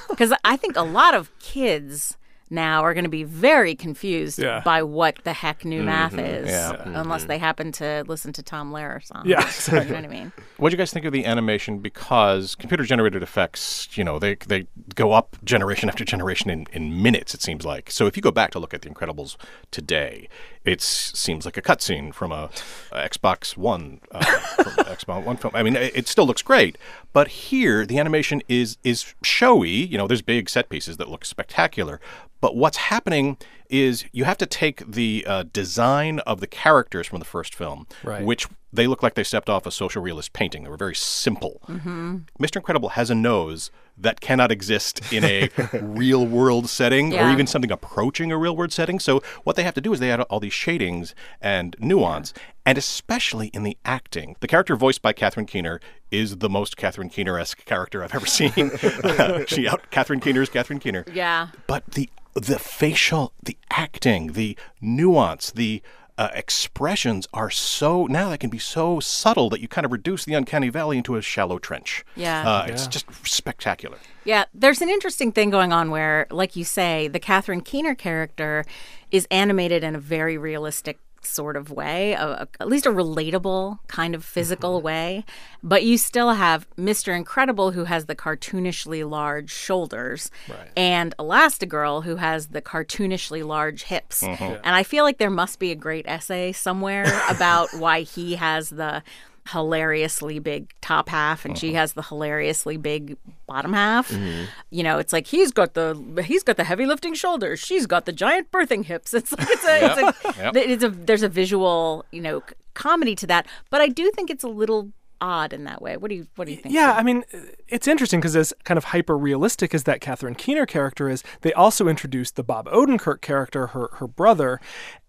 because 0.08 0.32
I 0.44 0.56
think 0.56 0.76
a 0.76 0.82
lot 0.82 1.14
of 1.14 1.36
kids 1.40 2.16
now 2.50 2.82
are 2.82 2.92
going 2.94 3.04
to 3.04 3.10
be 3.10 3.24
very 3.24 3.74
confused 3.74 4.38
Yeah. 4.38 4.60
by 4.64 4.82
what 4.82 5.16
the 5.24 5.32
heck 5.32 5.64
new 5.64 5.82
math 5.82 6.16
is, 6.18 6.48
Yeah. 6.48 6.82
unless 6.84 7.24
they 7.24 7.38
happen 7.38 7.72
to 7.72 8.04
listen 8.06 8.32
to 8.34 8.42
Tom 8.42 8.72
Lehrer 8.72 9.02
songs. 9.04 9.26
Yeah, 9.26 9.40
you 9.82 9.88
know 9.88 9.94
what 9.94 10.04
I 10.04 10.08
mean. 10.08 10.32
What 10.58 10.70
do 10.70 10.74
you 10.74 10.78
guys 10.78 10.92
think 10.92 11.04
of 11.06 11.12
the 11.12 11.24
animation? 11.24 11.78
Because 11.78 12.54
computer 12.54 12.84
generated 12.84 13.22
effects, 13.22 13.88
you 13.96 14.04
know, 14.04 14.18
they 14.18 14.34
they 14.46 14.66
go 14.94 15.12
up 15.12 15.36
generation 15.44 15.88
after 15.88 16.04
generation 16.04 16.50
in, 16.50 16.66
in 16.72 17.02
minutes. 17.02 17.34
It 17.34 17.42
seems 17.42 17.64
like. 17.64 17.90
So 17.90 18.06
if 18.06 18.16
you 18.16 18.22
go 18.22 18.30
back 18.30 18.50
to 18.52 18.58
look 18.58 18.74
at 18.74 18.82
The 18.82 18.90
Incredibles 18.90 19.36
today, 19.70 20.28
it 20.64 20.80
seems 20.80 21.44
like 21.44 21.56
a 21.56 21.62
cutscene 21.62 22.12
from 22.14 22.32
a, 22.32 22.50
a 22.92 23.08
Xbox 23.08 23.56
One, 23.56 24.00
uh, 24.12 24.24
from 24.24 24.64
Xbox 24.84 25.24
One 25.24 25.36
film. 25.36 25.54
I 25.54 25.62
mean, 25.62 25.76
it, 25.76 25.94
it 25.96 26.08
still 26.08 26.26
looks 26.26 26.42
great, 26.42 26.78
but 27.14 27.28
here 27.28 27.86
the 27.86 27.98
animation 27.98 28.42
is 28.46 28.76
is 28.84 29.14
showy. 29.22 29.70
You 29.70 29.96
know, 29.96 30.06
there's 30.06 30.20
big 30.20 30.50
set 30.50 30.68
pieces 30.68 30.98
that 30.98 31.08
look 31.08 31.24
spectacular, 31.24 31.98
but 32.42 32.54
what's 32.54 32.76
happening 32.76 33.38
is 33.70 34.04
you 34.12 34.24
have 34.24 34.38
to 34.38 34.46
take 34.46 34.90
the 34.90 35.24
uh, 35.26 35.44
design 35.52 36.18
of 36.20 36.40
the 36.40 36.46
characters 36.46 37.06
from 37.06 37.18
the 37.18 37.24
first 37.24 37.54
film, 37.54 37.86
Right. 38.02 38.24
which 38.24 38.46
they 38.72 38.86
look 38.86 39.02
like 39.02 39.14
they 39.14 39.22
stepped 39.24 39.48
off 39.48 39.66
a 39.66 39.70
social 39.70 40.02
realist 40.02 40.32
painting. 40.32 40.64
They 40.64 40.70
were 40.70 40.76
very 40.76 40.96
simple. 40.96 41.60
Mr. 41.68 42.56
Incredible 42.56 42.90
has 42.90 43.08
a 43.08 43.14
nose 43.14 43.70
that 43.96 44.20
cannot 44.20 44.50
exist 44.50 45.00
in 45.12 45.22
a 45.22 45.48
real 45.80 46.26
world 46.26 46.68
setting 46.68 47.14
or 47.14 47.30
even 47.30 47.46
something 47.46 47.70
approaching 47.70 48.32
a 48.32 48.36
real 48.36 48.56
world 48.56 48.72
setting. 48.72 48.98
So 48.98 49.22
what 49.44 49.54
they 49.54 49.62
have 49.62 49.74
to 49.74 49.80
do 49.80 49.92
is 49.92 50.00
they 50.00 50.10
add 50.10 50.20
all 50.22 50.40
these 50.40 50.52
shadings 50.52 51.14
and 51.40 51.76
nuance, 51.78 52.34
and 52.66 52.76
especially 52.76 53.48
in 53.48 53.62
the 53.62 53.76
acting. 53.84 54.34
The 54.40 54.48
character 54.48 54.74
voiced 54.74 55.02
by 55.02 55.12
Catherine 55.12 55.46
Keener 55.46 55.80
is 56.10 56.38
the 56.38 56.48
most 56.48 56.76
Catherine 56.76 57.08
Keener 57.10 57.38
esque 57.38 57.64
character 57.66 58.02
I've 58.02 58.14
ever 58.14 58.26
seen. 58.26 58.50
she 59.46 59.68
out 59.68 59.88
Catherine 59.92 60.18
Keener's 60.18 60.48
Catherine 60.48 60.80
Keener 60.80 61.04
Yeah. 61.12 61.48
but 61.68 61.86
the 61.92 62.08
the 62.34 62.58
facial 62.58 63.32
the 63.42 63.56
acting 63.70 64.32
the 64.32 64.56
nuance 64.80 65.50
the 65.52 65.82
uh, 66.16 66.28
expressions 66.34 67.26
are 67.32 67.50
so 67.50 68.06
now 68.06 68.28
they 68.30 68.38
can 68.38 68.50
be 68.50 68.58
so 68.58 69.00
subtle 69.00 69.50
that 69.50 69.60
you 69.60 69.66
kind 69.66 69.84
of 69.84 69.90
reduce 69.90 70.24
the 70.24 70.34
uncanny 70.34 70.68
valley 70.68 70.96
into 70.96 71.16
a 71.16 71.22
shallow 71.22 71.58
trench. 71.58 72.04
Yeah. 72.14 72.48
uh, 72.48 72.66
it's 72.68 72.86
just 72.86 73.06
spectacular. 73.26 73.98
Yeah, 74.24 74.44
there's 74.54 74.80
an 74.80 74.88
interesting 74.88 75.32
thing 75.32 75.50
going 75.50 75.72
on 75.72 75.90
where, 75.90 76.26
like 76.30 76.54
you 76.54 76.64
say, 76.64 77.08
the 77.08 77.18
Catherine 77.18 77.62
Keener 77.62 77.96
character 77.96 78.64
is 79.10 79.26
animated 79.30 79.82
in 79.82 79.96
a 79.96 79.98
very 79.98 80.38
realistic 80.38 80.98
sort 81.26 81.56
of 81.56 81.70
way, 81.70 82.12
a, 82.12 82.26
a- 82.26 82.48
at 82.60 82.68
least 82.68 82.86
a 82.86 82.90
relatable 82.90 83.78
kind 83.88 84.14
of 84.14 84.22
mm-hmm. 84.22 84.32
physical 84.32 84.80
way. 84.80 85.24
But 85.62 85.82
you 85.82 85.96
still 85.98 86.32
have 86.32 86.68
Mr. 86.76 87.16
Incredible, 87.16 87.70
who 87.72 87.84
has 87.84 88.06
the 88.06 88.14
cartoonishly 88.14 89.08
large 89.08 89.50
shoulders, 89.50 90.30
and 90.76 91.16
Elastigirl, 91.18 92.04
who 92.04 92.16
has 92.16 92.48
the 92.48 92.60
cartoonishly 92.60 93.44
large 93.44 93.84
hips. 93.84 94.22
Mm-hmm. 94.22 94.60
And 94.62 94.76
I 94.76 94.82
feel 94.82 95.04
like 95.04 95.18
there 95.18 95.30
must 95.30 95.58
be 95.58 95.70
a 95.70 95.76
great 95.76 96.06
essay 96.06 96.52
somewhere 96.52 97.06
about 97.30 97.72
why 97.74 98.00
he 98.00 98.36
has 98.36 98.70
the 98.70 99.02
hilariously 99.48 100.38
big 100.38 100.72
top 100.80 101.08
half 101.08 101.44
and 101.44 101.58
she 101.58 101.70
uh-huh. 101.70 101.78
has 101.78 101.92
the 101.92 102.02
hilariously 102.02 102.76
big 102.76 103.16
bottom 103.46 103.72
half. 103.72 104.10
Mm-hmm. 104.10 104.44
You 104.70 104.82
know, 104.82 104.98
it's 104.98 105.12
like 105.12 105.26
he's 105.26 105.52
got 105.52 105.74
the 105.74 106.24
he's 106.24 106.42
got 106.42 106.56
the 106.56 106.64
heavy 106.64 106.86
lifting 106.86 107.14
shoulders, 107.14 107.60
she's 107.60 107.86
got 107.86 108.06
the 108.06 108.12
giant 108.12 108.50
birthing 108.50 108.84
hips. 108.84 109.12
It's 109.14 109.32
like 109.32 109.48
it's 109.50 109.64
a, 109.64 109.84
it's 109.84 110.24
a, 110.24 110.42
Yep. 110.44 110.56
it's 110.56 110.84
a 110.84 110.88
there's 110.88 111.22
a 111.22 111.28
visual, 111.28 112.04
you 112.10 112.20
know, 112.20 112.42
comedy 112.74 113.14
to 113.16 113.26
that, 113.26 113.46
but 113.70 113.80
I 113.80 113.88
do 113.88 114.10
think 114.10 114.30
it's 114.30 114.44
a 114.44 114.48
little 114.48 114.92
odd 115.20 115.52
in 115.52 115.64
that 115.64 115.80
way. 115.80 115.96
What 115.96 116.10
do 116.10 116.16
you 116.16 116.26
what 116.36 116.46
do 116.46 116.52
you 116.52 116.58
think? 116.58 116.74
Yeah, 116.74 116.92
I 116.92 117.02
mean, 117.02 117.24
uh, 117.32 117.38
it's 117.68 117.88
interesting 117.88 118.20
because 118.20 118.36
as 118.36 118.52
kind 118.64 118.76
of 118.78 118.84
hyper 118.84 119.16
realistic 119.16 119.74
as 119.74 119.84
that 119.84 120.00
Catherine 120.00 120.34
Keener 120.34 120.66
character 120.66 121.08
is, 121.08 121.22
they 121.40 121.52
also 121.52 121.88
introduced 121.88 122.36
the 122.36 122.42
Bob 122.44 122.66
Odenkirk 122.68 123.20
character, 123.20 123.68
her 123.68 123.88
her 123.94 124.06
brother, 124.06 124.60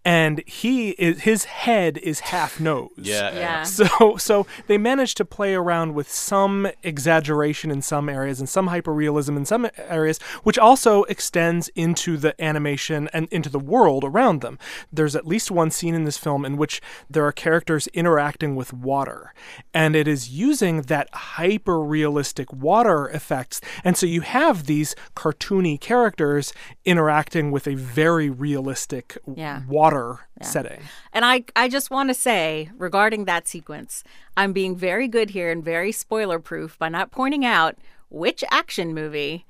and 0.06 0.40
he 0.46 0.90
is 0.90 1.22
his 1.22 1.44
head 1.44 1.98
is 1.98 2.20
half 2.20 2.60
nose. 2.60 2.90
Yeah. 2.96 3.34
yeah. 3.34 3.62
So 3.64 4.16
so 4.18 4.46
they 4.68 4.78
managed 4.78 5.16
to 5.16 5.24
play 5.24 5.52
around 5.54 5.94
with 5.94 6.08
some 6.10 6.68
exaggeration 6.84 7.72
in 7.72 7.82
some 7.82 8.08
areas 8.08 8.38
and 8.38 8.48
some 8.48 8.68
hyperrealism 8.68 9.36
in 9.36 9.44
some 9.44 9.68
areas, 9.76 10.18
which 10.44 10.58
also 10.58 11.02
extends 11.04 11.68
into 11.74 12.16
the 12.16 12.40
animation 12.42 13.08
and 13.12 13.26
into 13.32 13.48
the 13.50 13.58
world 13.58 14.04
around 14.04 14.42
them. 14.42 14.58
There's 14.92 15.16
at 15.16 15.26
least 15.26 15.50
one 15.50 15.72
scene 15.72 15.94
in 15.94 16.04
this 16.04 16.18
film 16.18 16.44
in 16.44 16.56
which 16.56 16.80
there 17.10 17.26
are 17.26 17.32
characters 17.32 17.88
interacting 17.88 18.54
with 18.54 18.72
water, 18.72 19.34
and 19.74 19.96
it 19.96 20.06
is 20.06 20.30
using 20.30 20.82
that 20.82 21.10
hyperrealistic 21.12 22.54
water 22.54 23.08
effects. 23.08 23.60
And 23.82 23.96
so 23.96 24.06
you 24.06 24.20
have 24.20 24.66
these 24.66 24.94
cartoony 25.16 25.80
characters 25.80 26.52
interacting 26.84 27.50
with 27.50 27.66
a 27.66 27.74
very 27.74 28.30
realistic 28.30 29.18
Yeah. 29.34 29.62
water 29.68 29.95
setting. 30.42 30.80
And 31.12 31.24
I, 31.24 31.44
I 31.54 31.68
just 31.68 31.90
want 31.90 32.10
to 32.10 32.14
say 32.14 32.70
regarding 32.76 33.24
that 33.24 33.46
sequence, 33.48 34.04
I'm 34.36 34.52
being 34.52 34.76
very 34.76 35.08
good 35.08 35.30
here 35.30 35.50
and 35.50 35.64
very 35.64 35.92
spoiler 35.92 36.38
proof 36.38 36.78
by 36.78 36.88
not 36.88 37.10
pointing 37.10 37.44
out 37.44 37.76
which 38.08 38.44
action 38.50 38.94
movie 38.94 39.44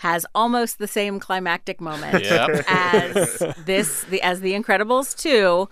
has 0.00 0.26
almost 0.34 0.78
the 0.78 0.86
same 0.86 1.18
climactic 1.18 1.80
moment 1.80 2.22
Yep. 2.24 2.64
as 2.68 3.42
this, 3.64 4.04
the 4.04 4.20
as 4.22 4.40
The 4.40 4.52
Incredibles 4.52 5.16
2. 5.16 5.68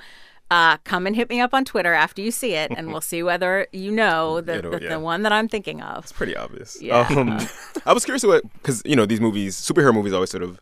Uh, 0.51 0.77
come 0.85 1.07
and 1.07 1.17
hit 1.17 1.29
me 1.31 1.41
up 1.41 1.55
on 1.55 1.65
Twitter 1.65 1.95
after 1.95 2.21
you 2.21 2.31
see 2.31 2.53
it, 2.53 2.71
and 2.77 2.93
we'll 2.93 3.01
see 3.01 3.23
whether 3.23 3.67
you 3.73 3.91
know 3.91 4.41
the, 4.49 4.61
the, 4.61 4.79
yeah. 4.83 4.89
the 4.91 5.01
one 5.01 5.23
that 5.23 5.33
I'm 5.33 5.49
thinking 5.49 5.81
of. 5.81 6.05
It's 6.05 6.13
pretty 6.13 6.37
obvious. 6.37 6.81
Yeah. 6.81 7.01
Um, 7.09 7.39
I 7.87 7.93
was 7.93 8.05
curious 8.05 8.25
what 8.25 8.43
because 8.55 8.83
you 8.85 8.95
know 8.95 9.07
these 9.07 9.21
movies, 9.21 9.57
superhero 9.57 9.93
movies, 9.93 10.13
always 10.13 10.31
sort 10.31 10.43
of 10.43 10.61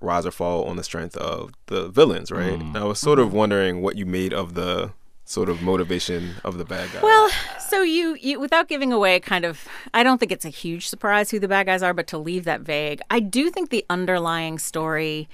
rise 0.00 0.26
or 0.26 0.30
fall 0.30 0.64
on 0.64 0.76
the 0.76 0.84
strength 0.84 1.16
of 1.16 1.52
the 1.66 1.88
villains, 1.88 2.30
right? 2.30 2.58
Mm. 2.58 2.60
And 2.60 2.76
I 2.76 2.84
was 2.84 2.98
sort 2.98 3.18
of 3.18 3.32
wondering 3.32 3.80
what 3.80 3.96
you 3.96 4.06
made 4.06 4.32
of 4.32 4.54
the 4.54 4.92
sort 5.24 5.48
of 5.48 5.62
motivation 5.62 6.34
of 6.42 6.58
the 6.58 6.64
bad 6.64 6.90
guy. 6.92 7.00
Well, 7.02 7.30
so 7.68 7.82
you, 7.82 8.16
you 8.20 8.40
without 8.40 8.68
giving 8.68 8.92
away 8.92 9.20
kind 9.20 9.44
of 9.44 9.68
I 9.94 10.02
don't 10.02 10.18
think 10.18 10.32
it's 10.32 10.44
a 10.44 10.50
huge 10.50 10.88
surprise 10.88 11.30
who 11.30 11.38
the 11.38 11.48
bad 11.48 11.66
guys 11.66 11.82
are, 11.82 11.94
but 11.94 12.06
to 12.08 12.18
leave 12.18 12.44
that 12.44 12.62
vague, 12.62 13.00
I 13.10 13.20
do 13.20 13.50
think 13.50 13.70
the 13.70 13.84
underlying 13.88 14.58
story 14.58 15.28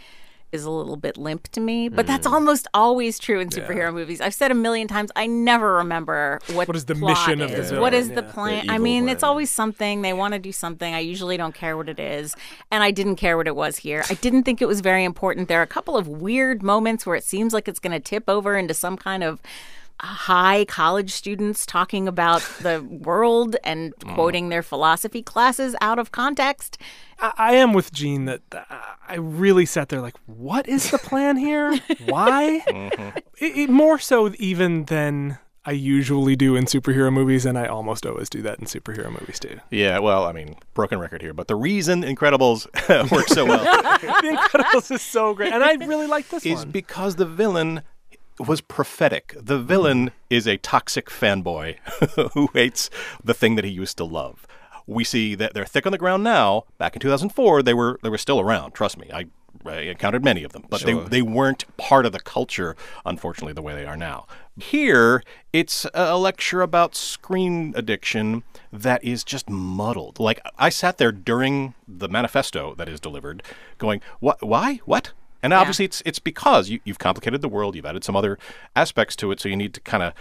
is 0.53 0.65
a 0.65 0.71
little 0.71 0.97
bit 0.97 1.17
limp 1.19 1.49
to 1.49 1.61
me, 1.61 1.89
but 1.89 2.05
Mm. 2.05 2.09
that's 2.09 2.27
almost 2.27 2.69
always 2.73 3.19
true 3.19 3.41
in 3.41 3.51
superhero 3.51 3.93
movies. 3.93 4.21
I've 4.21 4.33
said 4.35 4.51
a 4.51 4.55
million 4.55 4.87
times, 4.89 5.11
I 5.17 5.27
never 5.27 5.75
remember 5.75 6.41
what 6.55 6.69
What 6.69 6.77
is 6.77 6.85
the 6.87 6.95
mission 6.95 7.41
of 7.41 7.51
the 7.51 7.57
is. 7.59 7.69
villain, 7.71 7.83
What 7.83 7.93
is 7.95 8.11
the 8.11 8.23
plan? 8.23 8.67
The 8.67 8.73
I 8.73 8.79
mean, 8.79 9.09
it's 9.09 9.23
always 9.25 9.51
something 9.51 10.03
they 10.03 10.13
want 10.13 10.35
to 10.35 10.39
do 10.39 10.53
something. 10.53 10.95
I 10.95 11.01
usually 11.01 11.37
don't 11.37 11.55
care 11.55 11.77
what 11.77 11.89
it 11.89 11.99
is, 11.99 12.35
and 12.71 12.83
I 12.85 12.91
didn't 12.91 13.17
care 13.17 13.37
what 13.37 13.47
it 13.49 13.57
was 13.57 13.79
here. 13.79 14.05
I 14.09 14.15
didn't 14.15 14.45
think 14.45 14.63
it 14.63 14.67
was 14.69 14.81
very 14.81 15.05
important. 15.05 15.49
There 15.49 15.59
are 15.59 15.63
a 15.65 15.67
couple 15.67 15.97
of 15.97 16.07
weird 16.09 16.63
moments 16.63 17.05
where 17.07 17.17
it 17.17 17.25
seems 17.25 17.53
like 17.53 17.67
it's 17.69 17.81
going 17.81 17.93
to 17.93 18.01
tip 18.01 18.25
over 18.29 18.57
into 18.57 18.73
some 18.75 18.97
kind 18.97 19.25
of 19.25 19.41
high 20.01 20.65
college 20.67 21.11
students 21.11 21.65
talking 21.67 22.07
about 22.09 22.43
the 22.61 22.83
world 22.83 23.57
and 23.65 23.95
quoting 24.15 24.49
their 24.51 24.63
philosophy 24.63 25.23
classes 25.23 25.75
out 25.81 25.99
of 25.99 26.13
context. 26.13 26.79
I, 27.19 27.33
I 27.37 27.55
am 27.55 27.73
with 27.73 27.93
Gene 27.93 28.27
that 28.27 28.43
uh, 28.53 28.63
I 29.09 29.15
really 29.17 29.65
sat 29.67 29.89
there 29.89 30.01
like, 30.01 30.17
what 30.27 30.69
is 30.69 30.91
the 30.91 30.99
plan 30.99 31.37
here? 31.37 31.77
Why? 32.07 32.63
It, 33.39 33.57
it- 33.57 33.71
more 33.71 33.99
so 33.99 34.33
even 34.39 34.85
than 34.85 35.39
I 35.69 35.73
usually 35.73 36.37
do 36.37 36.55
in 36.55 36.67
superhero 36.67 37.13
movies, 37.13 37.45
and 37.45 37.59
I 37.59 37.67
almost 37.67 38.07
always 38.07 38.31
do 38.31 38.41
that 38.43 38.61
in 38.61 38.67
superhero 38.67 39.11
movies 39.11 39.41
too. 39.41 39.59
yeah 39.71 39.99
well 39.99 40.25
i 40.25 40.31
mean 40.33 40.55
broken 40.75 41.01
record 41.01 41.21
here 41.23 41.33
but 41.35 41.49
the 41.49 41.57
reason 41.57 42.03
incredibles 42.05 42.67
work 43.11 43.27
so 43.27 43.45
well 43.45 43.65
the 43.65 44.37
Incredibles 44.37 44.93
is 44.93 45.03
so 45.03 45.35
great, 45.35 45.53
and 45.53 45.65
I 45.65 45.73
really 45.85 46.07
like 46.07 46.29
this 46.29 46.47
is 46.47 46.59
one. 46.59 46.71
because 46.71 47.17
the 47.17 47.27
villain 47.27 47.83
was 48.39 48.61
prophetic. 48.61 49.35
The 49.41 49.59
villain 49.59 50.11
is 50.31 50.47
a 50.47 50.57
toxic 50.59 51.09
fanboy 51.09 51.77
who 52.35 52.49
hates 52.53 52.91
the 53.23 53.35
thing 53.35 53.55
that 53.57 53.65
he 53.65 53.71
used 53.71 53.97
to 53.99 54.05
love. 54.05 54.47
We 54.87 55.05
see 55.05 55.35
that 55.35 55.55
they're 55.55 55.65
thick 55.65 55.87
on 55.87 55.93
the 55.93 55.99
ground 55.99 56.23
now. 56.23 56.65
Back 56.79 56.95
in 56.95 57.01
2004, 57.01 57.63
they 57.63 57.75
were 57.75 57.99
they 58.03 58.09
were 58.09 58.19
still 58.19 58.39
around. 58.41 58.73
Trust 58.73 58.97
me, 58.99 59.11
I, 59.13 59.27
I 59.67 59.79
encountered 59.81 60.23
many 60.25 60.45
of 60.45 60.53
them, 60.53 60.65
but 60.71 60.81
Sure. 60.81 61.03
they 61.03 61.09
they 61.09 61.23
weren't 61.23 61.65
part 61.77 62.07
of 62.07 62.13
the 62.13 62.21
culture, 62.21 62.77
unfortunately, 63.05 63.53
the 63.53 63.63
way 63.63 63.75
they 63.75 63.85
are 63.85 63.97
now. 63.97 64.27
Here, 64.57 65.23
it's 65.53 65.87
a 65.93 66.17
lecture 66.17 66.63
about 66.63 66.95
screen 66.95 67.75
addiction 67.77 68.45
that 68.73 69.03
is 69.03 69.25
just 69.25 69.51
muddled. 69.51 70.21
Like 70.21 70.41
I 70.57 70.69
sat 70.69 70.99
there 70.99 71.11
during 71.13 71.75
the 71.89 72.09
manifesto 72.09 72.75
that 72.77 72.89
is 72.89 73.01
delivered, 73.01 73.43
going, 73.79 74.01
"What? 74.21 74.41
Why? 74.47 74.77
What?" 74.85 75.13
And 75.43 75.53
obviously, 75.53 75.85
it's 75.85 76.03
it's 76.05 76.19
because 76.19 76.69
you, 76.69 76.81
you've 76.85 76.99
complicated 76.99 77.43
the 77.43 77.49
world, 77.49 77.77
you've 77.77 77.87
added 77.87 78.05
some 78.05 78.17
other 78.17 78.39
aspects 78.75 79.17
to 79.17 79.31
it, 79.33 79.41
so 79.41 79.49
you 79.49 79.57
need 79.57 79.75
to 79.75 79.81
kind 79.81 80.03
of. 80.03 80.13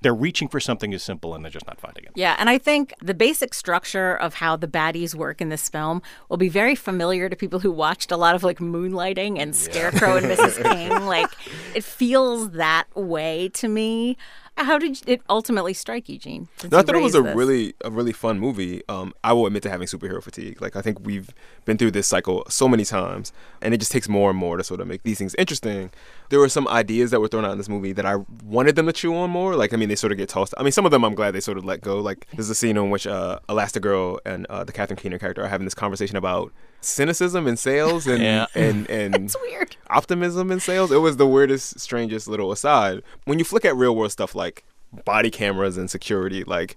They're 0.00 0.14
reaching 0.14 0.48
for 0.48 0.60
something 0.60 0.92
as 0.92 1.02
simple, 1.02 1.34
and 1.34 1.42
they're 1.42 1.50
just 1.50 1.66
not 1.66 1.80
finding 1.80 2.04
it. 2.04 2.10
Yeah, 2.14 2.36
and 2.38 2.50
I 2.50 2.58
think 2.58 2.92
the 3.00 3.14
basic 3.14 3.54
structure 3.54 4.14
of 4.14 4.34
how 4.34 4.54
the 4.54 4.68
baddies 4.68 5.14
work 5.14 5.40
in 5.40 5.48
this 5.48 5.70
film 5.70 6.02
will 6.28 6.36
be 6.36 6.50
very 6.50 6.74
familiar 6.74 7.30
to 7.30 7.36
people 7.36 7.60
who 7.60 7.72
watched 7.72 8.12
a 8.12 8.18
lot 8.18 8.34
of 8.34 8.44
like 8.44 8.58
Moonlighting 8.58 9.38
and 9.38 9.56
Scarecrow 9.56 10.18
and 10.18 10.26
Mrs. 10.26 10.62
King. 10.70 11.06
Like, 11.06 11.30
it 11.74 11.84
feels 11.84 12.50
that 12.50 12.84
way 12.94 13.48
to 13.54 13.66
me. 13.66 14.18
How 14.56 14.78
did 14.78 15.02
it 15.06 15.20
ultimately 15.28 15.74
strike 15.74 16.08
you, 16.08 16.16
Gene? 16.16 16.48
No, 16.70 16.78
I 16.78 16.82
thought 16.82 16.94
it 16.94 17.02
was 17.02 17.16
a 17.16 17.22
this? 17.22 17.34
really 17.34 17.74
a 17.84 17.90
really 17.90 18.12
fun 18.12 18.38
movie. 18.38 18.82
Um, 18.88 19.12
I 19.24 19.32
will 19.32 19.46
admit 19.46 19.64
to 19.64 19.70
having 19.70 19.88
superhero 19.88 20.22
fatigue. 20.22 20.62
Like 20.62 20.76
I 20.76 20.80
think 20.80 21.04
we've 21.04 21.30
been 21.64 21.76
through 21.76 21.90
this 21.90 22.06
cycle 22.06 22.44
so 22.48 22.68
many 22.68 22.84
times, 22.84 23.32
and 23.60 23.74
it 23.74 23.78
just 23.78 23.90
takes 23.90 24.08
more 24.08 24.30
and 24.30 24.38
more 24.38 24.56
to 24.56 24.62
sort 24.62 24.80
of 24.80 24.86
make 24.86 25.02
these 25.02 25.18
things 25.18 25.34
interesting. 25.36 25.90
There 26.28 26.38
were 26.38 26.48
some 26.48 26.68
ideas 26.68 27.10
that 27.10 27.20
were 27.20 27.28
thrown 27.28 27.44
out 27.44 27.50
in 27.50 27.58
this 27.58 27.68
movie 27.68 27.92
that 27.94 28.06
I 28.06 28.16
wanted 28.44 28.76
them 28.76 28.86
to 28.86 28.92
chew 28.92 29.14
on 29.16 29.30
more. 29.30 29.56
Like 29.56 29.72
I 29.72 29.76
mean, 29.76 29.88
they 29.88 29.96
sort 29.96 30.12
of 30.12 30.18
get 30.18 30.28
tossed. 30.28 30.54
I 30.56 30.62
mean, 30.62 30.72
some 30.72 30.86
of 30.86 30.92
them 30.92 31.04
I'm 31.04 31.16
glad 31.16 31.32
they 31.32 31.40
sort 31.40 31.58
of 31.58 31.64
let 31.64 31.80
go. 31.80 31.98
Like 31.98 32.28
there's 32.32 32.48
a 32.50 32.54
scene 32.54 32.76
in 32.76 32.90
which 32.90 33.08
uh, 33.08 33.40
Elastigirl 33.48 34.18
and 34.24 34.46
uh, 34.46 34.62
the 34.62 34.72
Catherine 34.72 34.98
Keener 34.98 35.18
character 35.18 35.42
are 35.42 35.48
having 35.48 35.66
this 35.66 35.74
conversation 35.74 36.16
about 36.16 36.52
cynicism 36.84 37.46
in 37.46 37.56
sales 37.56 38.06
and 38.06 38.22
Yeah. 38.22 38.46
and 38.54 38.88
and 38.90 39.14
It's 39.16 39.36
weird. 39.42 39.76
optimism 39.90 40.50
in 40.50 40.60
sales. 40.60 40.90
It 40.92 40.98
was 40.98 41.16
the 41.16 41.26
weirdest, 41.26 41.80
strangest 41.80 42.28
little 42.28 42.52
aside. 42.52 43.02
When 43.24 43.38
you 43.38 43.44
flick 43.44 43.64
at 43.64 43.76
real 43.76 43.94
world 43.96 44.12
stuff 44.12 44.34
like 44.34 44.64
body 45.04 45.30
cameras 45.30 45.76
and 45.76 45.90
security, 45.90 46.44
like 46.44 46.76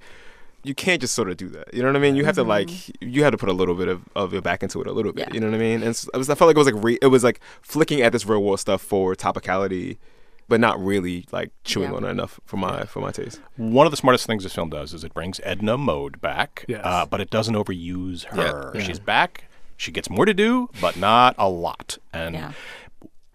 you 0.63 0.73
can't 0.73 0.99
just 0.99 1.13
sort 1.13 1.29
of 1.29 1.37
do 1.37 1.47
that. 1.49 1.73
You 1.73 1.81
know 1.81 1.89
what 1.89 1.95
I 1.95 1.99
mean? 1.99 2.15
You 2.15 2.25
have 2.25 2.35
to 2.35 2.43
like 2.43 2.69
you 3.01 3.23
had 3.23 3.29
to 3.31 3.37
put 3.37 3.47
a 3.49 3.53
little 3.53 3.75
bit 3.75 3.87
of, 3.87 4.01
of 4.15 4.33
your 4.33 4.41
back 4.41 4.63
into 4.63 4.81
it 4.81 4.87
a 4.87 4.91
little 4.91 5.13
bit. 5.13 5.27
Yeah. 5.29 5.33
You 5.35 5.39
know 5.39 5.47
what 5.47 5.55
I 5.55 5.59
mean? 5.59 5.83
And 5.83 5.95
so, 5.95 6.09
I, 6.13 6.17
was, 6.17 6.29
I 6.29 6.35
felt 6.35 6.47
like 6.47 6.55
it 6.55 6.59
was 6.59 6.71
like 6.71 6.83
re- 6.83 6.99
it 7.01 7.07
was 7.07 7.23
like 7.23 7.39
flicking 7.61 8.01
at 8.01 8.11
this 8.11 8.25
real 8.25 8.43
world 8.43 8.59
stuff 8.59 8.81
for 8.81 9.15
topicality, 9.15 9.97
but 10.49 10.59
not 10.59 10.83
really 10.83 11.25
like 11.31 11.51
chewing 11.63 11.91
Yeah. 11.91 11.97
on 11.97 12.03
it 12.05 12.09
enough 12.09 12.39
for 12.45 12.57
my 12.57 12.83
for 12.85 12.99
my 12.99 13.11
taste. 13.11 13.39
One 13.55 13.85
of 13.85 13.91
the 13.91 13.97
smartest 13.97 14.25
things 14.25 14.43
this 14.43 14.53
film 14.55 14.69
does 14.69 14.93
is 14.93 15.03
it 15.05 15.13
brings 15.13 15.39
Edna 15.43 15.77
Mode 15.77 16.19
back, 16.19 16.65
Yes. 16.67 16.81
uh, 16.83 17.05
but 17.05 17.21
it 17.21 17.29
doesn't 17.29 17.55
overuse 17.55 18.25
her. 18.25 18.71
Yeah. 18.75 18.81
She's 18.83 18.99
back. 18.99 19.46
She 19.77 19.91
gets 19.91 20.09
more 20.09 20.25
to 20.25 20.33
do, 20.33 20.69
but 20.81 20.97
not 20.97 21.35
a 21.37 21.47
lot. 21.47 21.97
And 22.11 22.35
Yeah. 22.35 22.51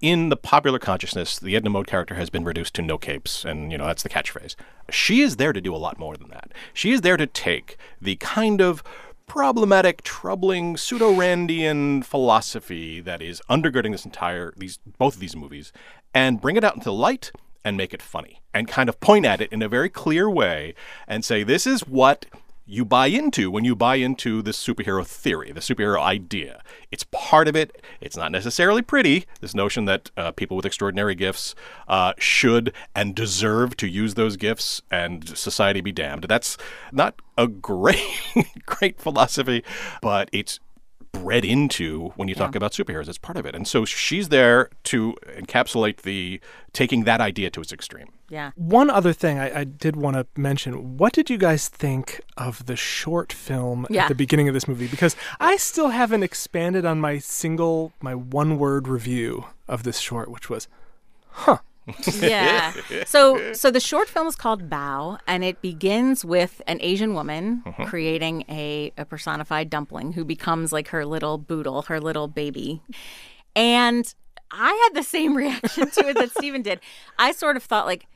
in 0.00 0.28
the 0.28 0.36
popular 0.36 0.80
consciousness, 0.80 1.38
the 1.38 1.54
Edna 1.54 1.70
Mode 1.70 1.86
character 1.86 2.16
has 2.16 2.28
been 2.28 2.42
reduced 2.44 2.74
to 2.74 2.82
no 2.82 2.98
capes, 2.98 3.44
and 3.44 3.70
you 3.70 3.78
know 3.78 3.86
that's 3.86 4.02
the 4.02 4.08
catchphrase. 4.08 4.56
She 4.90 5.20
is 5.22 5.36
there 5.36 5.52
to 5.52 5.60
do 5.60 5.74
a 5.74 5.78
lot 5.78 5.98
more 5.98 6.16
than 6.16 6.28
that. 6.30 6.50
She 6.74 6.90
is 6.90 7.02
there 7.02 7.16
to 7.16 7.26
take 7.26 7.76
the 8.00 8.16
kind 8.16 8.60
of 8.60 8.82
problematic, 9.28 10.02
troubling, 10.02 10.76
pseudo-Randian 10.76 12.04
philosophy 12.04 13.00
that 13.00 13.22
is 13.22 13.40
undergirding 13.48 13.92
this 13.92 14.04
entire 14.04 14.52
these 14.56 14.78
both 14.98 15.14
of 15.14 15.20
these 15.20 15.36
movies, 15.36 15.72
and 16.12 16.40
bring 16.40 16.56
it 16.56 16.64
out 16.64 16.74
into 16.74 16.90
light 16.90 17.30
and 17.64 17.76
make 17.76 17.94
it 17.94 18.02
funny, 18.02 18.42
and 18.52 18.66
kind 18.66 18.88
of 18.88 18.98
point 18.98 19.24
at 19.24 19.40
it 19.40 19.52
in 19.52 19.62
a 19.62 19.68
very 19.68 19.88
clear 19.88 20.28
way, 20.28 20.74
and 21.06 21.24
say 21.24 21.44
this 21.44 21.64
is 21.66 21.86
what 21.86 22.26
you 22.64 22.84
buy 22.84 23.06
into 23.06 23.50
when 23.50 23.64
you 23.64 23.74
buy 23.74 23.96
into 23.96 24.42
this 24.42 24.62
superhero 24.62 25.06
theory, 25.06 25.52
the 25.52 25.60
superhero 25.60 26.00
idea. 26.00 26.62
It's 26.90 27.04
part 27.10 27.48
of 27.48 27.56
it. 27.56 27.82
It's 28.00 28.16
not 28.16 28.32
necessarily 28.32 28.82
pretty. 28.82 29.26
This 29.40 29.54
notion 29.54 29.84
that 29.86 30.10
uh, 30.16 30.32
people 30.32 30.56
with 30.56 30.66
extraordinary 30.66 31.14
gifts 31.14 31.54
uh, 31.88 32.12
should 32.18 32.72
and 32.94 33.14
deserve 33.14 33.76
to 33.78 33.88
use 33.88 34.14
those 34.14 34.36
gifts 34.36 34.82
and 34.90 35.36
society 35.36 35.80
be 35.80 35.92
damned. 35.92 36.24
That's 36.28 36.56
not 36.92 37.16
a 37.36 37.46
great, 37.48 38.04
great 38.66 39.00
philosophy, 39.00 39.64
but 40.00 40.28
it's 40.32 40.60
bred 41.22 41.44
into 41.44 42.08
when 42.16 42.28
you 42.28 42.34
talk 42.34 42.54
about 42.54 42.72
superheroes. 42.72 43.08
It's 43.08 43.18
part 43.18 43.36
of 43.36 43.46
it. 43.46 43.54
And 43.54 43.66
so 43.66 43.84
she's 43.84 44.28
there 44.28 44.68
to 44.84 45.14
encapsulate 45.38 45.98
the 46.02 46.40
taking 46.72 47.04
that 47.04 47.20
idea 47.20 47.50
to 47.50 47.60
its 47.60 47.72
extreme. 47.72 48.08
Yeah. 48.28 48.50
One 48.56 48.90
other 48.90 49.12
thing 49.12 49.38
I, 49.38 49.60
I 49.60 49.64
did 49.64 49.94
want 49.96 50.16
to 50.16 50.26
mention. 50.36 50.96
What 50.96 51.12
did 51.12 51.30
you 51.30 51.38
guys 51.38 51.68
think 51.68 52.20
of 52.36 52.66
the 52.66 52.76
short 52.76 53.32
film 53.32 53.86
Yeah. 53.90 54.02
at 54.04 54.08
the 54.08 54.14
beginning 54.14 54.48
of 54.48 54.54
this 54.54 54.66
movie? 54.66 54.86
Because 54.88 55.14
I 55.38 55.56
still 55.56 55.88
haven't 55.90 56.22
expanded 56.22 56.84
on 56.84 57.00
my 57.00 57.18
single, 57.18 57.92
my 58.00 58.14
one 58.14 58.58
word 58.58 58.88
review 58.88 59.44
of 59.68 59.82
this 59.84 59.98
short, 59.98 60.30
which 60.30 60.48
was, 60.50 60.66
yeah. 62.20 62.72
So 63.06 63.52
so 63.52 63.70
the 63.70 63.80
short 63.80 64.08
film 64.08 64.26
is 64.26 64.36
called 64.36 64.70
Bao, 64.70 65.18
and 65.26 65.44
it 65.44 65.60
begins 65.60 66.24
with 66.24 66.62
an 66.66 66.78
Asian 66.80 67.14
woman 67.14 67.62
creating 67.86 68.44
a, 68.48 68.92
a 68.96 69.04
personified 69.04 69.70
dumpling 69.70 70.12
who 70.12 70.24
becomes 70.24 70.72
like 70.72 70.88
her 70.88 71.04
little 71.04 71.38
boodle, 71.38 71.82
her 71.82 72.00
little 72.00 72.28
baby. 72.28 72.82
And 73.56 74.12
I 74.50 74.88
had 74.88 74.98
the 74.98 75.02
same 75.02 75.36
reaction 75.36 75.90
to 75.90 76.08
it 76.08 76.14
that 76.14 76.30
Stephen 76.36 76.62
did. 76.62 76.80
I 77.18 77.32
sort 77.32 77.56
of 77.56 77.62
thought 77.62 77.86
like, 77.86 78.06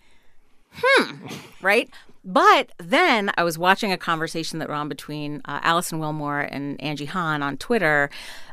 hmm, 0.73 1.27
right? 1.63 1.91
But 2.25 2.73
then 2.79 3.31
I 3.37 3.45
was 3.45 3.57
watching 3.57 3.93
a 3.93 3.97
conversation 3.97 4.59
that 4.59 4.69
went 4.69 4.81
on 4.81 4.89
between 4.89 5.43
uh, 5.45 5.61
Alison 5.63 6.01
Willmore 6.01 6.49
and 6.51 6.81
Angie 6.83 7.05
Han 7.07 7.41
on 7.41 7.57
Twitter. 7.57 8.11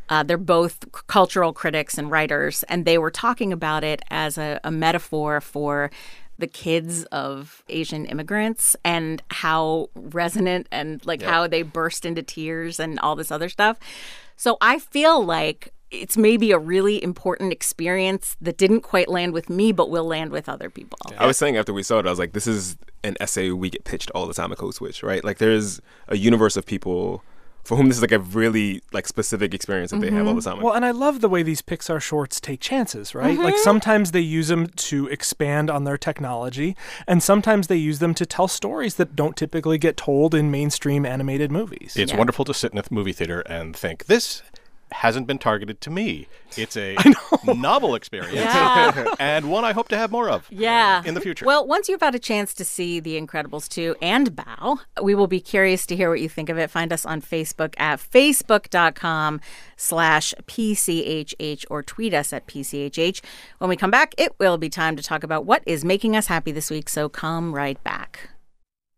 Uh, 0.09 0.23
they're 0.23 0.37
both 0.37 0.91
cultural 1.07 1.53
critics 1.53 1.97
and 1.97 2.11
writers, 2.11 2.63
and 2.63 2.85
they 2.85 2.97
were 2.97 3.11
talking 3.11 3.53
about 3.53 3.83
it 3.83 4.01
as 4.09 4.37
a, 4.37 4.59
a 4.63 4.71
metaphor 4.71 5.41
for 5.41 5.89
the 6.37 6.47
kids 6.47 7.05
of 7.05 7.63
Asian 7.69 8.05
immigrants 8.05 8.75
and 8.83 9.21
how 9.29 9.89
resonant 9.95 10.67
and 10.71 11.05
like 11.05 11.21
how 11.21 11.47
they 11.47 11.61
burst 11.61 12.05
into 12.05 12.23
tears 12.23 12.79
and 12.79 12.99
all 12.99 13.15
this 13.15 13.31
other 13.31 13.49
stuff. 13.49 13.77
So 14.35 14.57
I 14.59 14.79
feel 14.79 15.23
like 15.23 15.71
it's 15.91 16.17
maybe 16.17 16.51
a 16.51 16.57
really 16.57 17.01
important 17.03 17.53
experience 17.53 18.35
that 18.41 18.57
didn't 18.57 18.81
quite 18.81 19.09
land 19.09 19.31
with 19.31 19.49
me, 19.49 19.71
but 19.71 19.91
will 19.91 20.05
land 20.05 20.31
with 20.31 20.49
other 20.49 20.69
people. 20.69 20.97
I 21.17 21.27
was 21.27 21.37
saying 21.37 21.55
after 21.55 21.71
we 21.71 21.83
saw 21.83 21.99
it, 21.99 22.07
I 22.07 22.09
was 22.09 22.19
like, 22.19 22.33
this 22.33 22.47
is 22.47 22.77
an 23.03 23.15
essay 23.19 23.51
we 23.51 23.69
get 23.69 23.83
pitched 23.83 24.09
all 24.11 24.25
the 24.25 24.33
time 24.33 24.51
at 24.51 24.57
Code 24.57 24.73
Switch, 24.73 25.03
right? 25.03 25.23
Like 25.23 25.37
there's 25.37 25.79
a 26.07 26.17
universe 26.17 26.57
of 26.57 26.65
people 26.65 27.23
for 27.63 27.77
whom 27.77 27.87
this 27.87 27.97
is 27.97 28.01
like 28.01 28.11
a 28.11 28.19
really 28.19 28.81
like 28.91 29.07
specific 29.07 29.53
experience 29.53 29.91
that 29.91 30.01
they 30.01 30.11
have 30.11 30.27
all 30.27 30.33
the 30.33 30.41
mm-hmm. 30.41 30.57
time. 30.57 30.61
Well, 30.61 30.73
and 30.73 30.85
I 30.85 30.91
love 30.91 31.21
the 31.21 31.29
way 31.29 31.43
these 31.43 31.61
Pixar 31.61 32.01
shorts 32.01 32.39
take 32.41 32.59
chances, 32.59 33.15
right? 33.15 33.37
Like 33.37 33.55
mm-hmm. 33.55 33.63
sometimes 33.63 34.11
they 34.11 34.21
use 34.21 34.49
them 34.49 34.67
to 34.67 35.07
expand 35.07 35.69
on 35.69 35.83
their 35.83 35.97
technology, 35.97 36.75
and 37.07 37.23
sometimes 37.23 37.67
they 37.67 37.77
use 37.77 37.99
them 37.99 38.13
to 38.15 38.25
tell 38.25 38.47
stories 38.47 38.95
that 38.95 39.15
don't 39.15 39.37
typically 39.37 39.77
get 39.77 39.97
told 39.97 40.35
in 40.35 40.51
mainstream 40.51 41.05
animated 41.05 41.51
movies. 41.51 41.95
It's 41.95 42.13
wonderful 42.13 42.45
to 42.45 42.53
sit 42.53 42.73
in 42.73 42.77
a 42.77 42.83
movie 42.91 43.13
theater 43.13 43.41
and 43.41 43.75
think 43.75 44.05
this 44.05 44.41
hasn't 44.93 45.27
been 45.27 45.37
targeted 45.39 45.81
to 45.81 45.89
me. 45.89 46.27
It's 46.55 46.77
a 46.77 46.95
novel 47.45 47.95
experience 47.95 48.35
Yeah. 48.35 49.05
and 49.19 49.49
one 49.51 49.65
I 49.65 49.73
hope 49.73 49.87
to 49.89 49.97
have 49.97 50.11
more 50.11 50.29
of. 50.29 50.47
Yeah. 50.49 51.01
in 51.05 51.13
the 51.13 51.21
future. 51.21 51.45
Well, 51.45 51.65
once 51.67 51.89
you've 51.89 52.01
had 52.01 52.15
a 52.15 52.19
chance 52.19 52.53
to 52.55 52.63
see 52.65 52.99
The 52.99 53.19
Incredibles 53.19 53.67
2 53.69 53.95
and 54.01 54.31
Bao, 54.35 54.79
we 55.01 55.15
will 55.15 55.27
be 55.27 55.39
curious 55.39 55.85
to 55.87 55.95
hear 55.95 56.09
what 56.09 56.21
you 56.21 56.29
think 56.29 56.49
of 56.49 56.57
it. 56.57 56.69
Find 56.69 56.93
us 56.93 57.05
on 57.05 57.21
Facebook 57.21 57.73
at 57.77 57.99
facebook.com 57.99 59.41
slash 59.77 60.33
PCHH 60.45 61.65
or 61.69 61.83
tweet 61.83 62.13
us 62.13 62.31
at 62.33 62.47
PCHH. 62.47 63.21
When 63.57 63.69
we 63.69 63.75
come 63.75 63.91
back, 63.91 64.13
it 64.17 64.37
will 64.39 64.57
be 64.57 64.69
time 64.69 64.95
to 64.95 65.03
talk 65.03 65.23
about 65.23 65.45
what 65.45 65.63
is 65.65 65.83
making 65.83 66.15
us 66.15 66.27
happy 66.27 66.51
this 66.51 66.69
week, 66.69 66.87
so 66.89 67.09
come 67.09 67.53
right 67.53 67.83
back. 67.83 68.29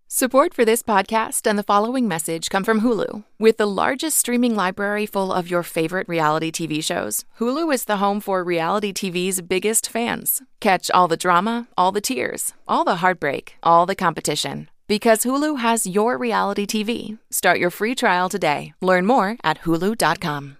Support 0.07 0.53
for 0.53 0.65
this 0.65 0.83
podcast 0.83 1.47
and 1.47 1.57
the 1.57 1.63
following 1.63 2.07
message 2.07 2.51
come 2.51 2.63
from 2.63 2.81
Hulu. 2.81 3.23
With 3.39 3.57
the 3.57 3.65
largest 3.67 4.19
streaming 4.19 4.53
library 4.55 5.07
full 5.07 5.33
of 5.33 5.49
your 5.49 5.63
favorite 5.63 6.07
reality 6.07 6.51
TV 6.51 6.83
shows, 6.83 7.25
Hulu 7.39 7.73
is 7.73 7.85
the 7.85 7.97
home 7.97 8.21
for 8.21 8.43
reality 8.43 8.93
TV's 8.93 9.41
biggest 9.41 9.89
fans. 9.89 10.43
Catch 10.59 10.91
all 10.91 11.07
the 11.07 11.17
drama, 11.17 11.67
all 11.75 11.91
the 11.91 12.01
tears, 12.01 12.53
all 12.67 12.83
the 12.83 12.97
heartbreak, 12.97 13.55
all 13.63 13.87
the 13.87 13.95
competition. 13.95 14.69
Because 14.87 15.23
Hulu 15.23 15.57
has 15.57 15.87
your 15.87 16.19
reality 16.19 16.67
TV. 16.67 17.17
Start 17.31 17.57
your 17.57 17.71
free 17.71 17.95
trial 17.95 18.29
today. 18.29 18.73
Learn 18.81 19.07
more 19.07 19.37
at 19.43 19.61
hulu.com. 19.61 20.57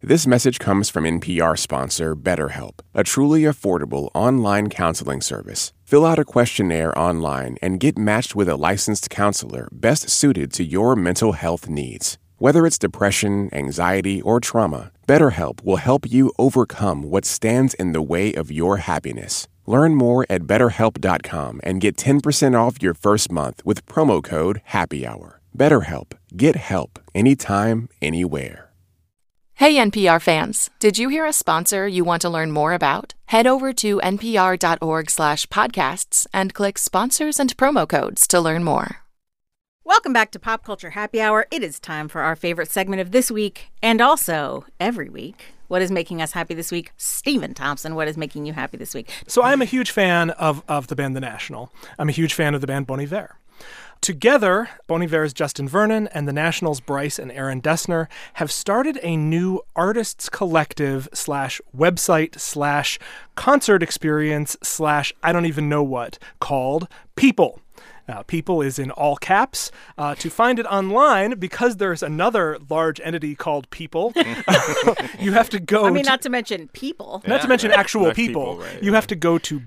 This 0.00 0.28
message 0.28 0.60
comes 0.60 0.88
from 0.88 1.02
NPR 1.02 1.58
sponsor 1.58 2.14
BetterHelp, 2.14 2.78
a 2.94 3.02
truly 3.02 3.42
affordable 3.42 4.10
online 4.14 4.68
counseling 4.68 5.20
service. 5.20 5.72
Fill 5.88 6.04
out 6.04 6.18
a 6.18 6.26
questionnaire 6.26 6.92
online 6.98 7.56
and 7.62 7.80
get 7.80 7.96
matched 7.96 8.36
with 8.36 8.46
a 8.46 8.58
licensed 8.58 9.08
counselor 9.08 9.70
best 9.72 10.10
suited 10.10 10.52
to 10.52 10.62
your 10.62 10.94
mental 10.94 11.32
health 11.32 11.66
needs. 11.66 12.18
Whether 12.36 12.66
it's 12.66 12.78
depression, 12.78 13.48
anxiety, 13.54 14.20
or 14.20 14.38
trauma, 14.38 14.92
BetterHelp 15.06 15.62
will 15.64 15.78
help 15.78 16.04
you 16.12 16.30
overcome 16.38 17.04
what 17.10 17.24
stands 17.24 17.72
in 17.72 17.92
the 17.92 18.02
way 18.02 18.34
of 18.34 18.52
your 18.52 18.76
happiness. 18.76 19.48
Learn 19.64 19.94
more 19.94 20.26
at 20.28 20.42
betterhelp.com 20.42 21.62
and 21.64 21.80
get 21.80 21.96
10% 21.96 22.54
off 22.54 22.82
your 22.82 22.92
first 22.92 23.32
month 23.32 23.62
with 23.64 23.86
promo 23.86 24.22
code 24.22 24.60
HAPPYHOUR. 24.66 25.40
BetterHelp. 25.56 26.12
Get 26.36 26.56
help 26.56 26.98
anytime, 27.14 27.88
anywhere. 28.02 28.67
Hey, 29.58 29.74
NPR 29.74 30.22
fans. 30.22 30.70
Did 30.78 30.98
you 30.98 31.08
hear 31.08 31.26
a 31.26 31.32
sponsor 31.32 31.88
you 31.88 32.04
want 32.04 32.22
to 32.22 32.30
learn 32.30 32.52
more 32.52 32.72
about? 32.72 33.14
Head 33.26 33.44
over 33.44 33.72
to 33.72 34.00
npr.org 34.00 35.10
slash 35.10 35.46
podcasts 35.46 36.28
and 36.32 36.54
click 36.54 36.78
sponsors 36.78 37.40
and 37.40 37.56
promo 37.56 37.88
codes 37.88 38.28
to 38.28 38.40
learn 38.40 38.62
more. 38.62 38.98
Welcome 39.82 40.12
back 40.12 40.30
to 40.30 40.38
Pop 40.38 40.62
Culture 40.62 40.90
Happy 40.90 41.20
Hour. 41.20 41.48
It 41.50 41.64
is 41.64 41.80
time 41.80 42.06
for 42.06 42.20
our 42.20 42.36
favorite 42.36 42.70
segment 42.70 43.00
of 43.00 43.10
this 43.10 43.32
week 43.32 43.72
and 43.82 44.00
also 44.00 44.64
every 44.78 45.08
week. 45.08 45.46
What 45.66 45.82
is 45.82 45.90
making 45.90 46.22
us 46.22 46.30
happy 46.30 46.54
this 46.54 46.70
week? 46.70 46.92
Stephen 46.96 47.52
Thompson, 47.52 47.96
what 47.96 48.06
is 48.06 48.16
making 48.16 48.46
you 48.46 48.52
happy 48.52 48.76
this 48.76 48.94
week? 48.94 49.10
So 49.26 49.42
I'm 49.42 49.60
a 49.60 49.64
huge 49.64 49.90
fan 49.90 50.30
of, 50.30 50.62
of 50.68 50.86
the 50.86 50.94
band 50.94 51.16
The 51.16 51.20
National. 51.20 51.72
I'm 51.98 52.08
a 52.08 52.12
huge 52.12 52.32
fan 52.32 52.54
of 52.54 52.60
the 52.60 52.68
band 52.68 52.86
Bon 52.86 53.00
Iver. 53.00 53.34
Together, 54.00 54.70
Bon 54.86 55.02
Iver's 55.02 55.32
Justin 55.34 55.68
Vernon 55.68 56.08
and 56.08 56.26
the 56.26 56.32
National's 56.32 56.80
Bryce 56.80 57.18
and 57.18 57.30
Aaron 57.32 57.60
Dessner 57.60 58.06
have 58.34 58.50
started 58.50 58.98
a 59.02 59.16
new 59.16 59.60
artists 59.76 60.28
collective 60.28 61.08
slash 61.12 61.60
website 61.76 62.38
slash 62.38 62.98
concert 63.34 63.82
experience 63.82 64.56
slash 64.62 65.12
I 65.22 65.32
don't 65.32 65.46
even 65.46 65.68
know 65.68 65.82
what 65.82 66.18
called 66.40 66.88
People. 67.16 67.60
Now, 68.06 68.22
people 68.22 68.62
is 68.62 68.78
in 68.78 68.90
all 68.92 69.16
caps. 69.16 69.70
Uh, 69.98 70.14
to 70.14 70.30
find 70.30 70.58
it 70.58 70.64
online, 70.64 71.38
because 71.38 71.76
there's 71.76 72.02
another 72.02 72.56
large 72.70 73.00
entity 73.04 73.34
called 73.34 73.68
People, 73.68 74.14
you 75.20 75.32
have 75.32 75.50
to 75.50 75.60
go. 75.60 75.84
I 75.84 75.90
mean, 75.90 76.04
to- 76.04 76.10
not 76.10 76.22
to 76.22 76.30
mention 76.30 76.68
people. 76.68 77.22
not 77.26 77.42
to 77.42 77.48
mention 77.48 77.70
actual 77.70 78.04
Like 78.04 78.16
people. 78.16 78.54
people, 78.54 78.64
right, 78.64 78.82
You 78.82 78.94
have 78.94 79.06
to 79.08 79.14
go 79.16 79.36
to 79.36 79.60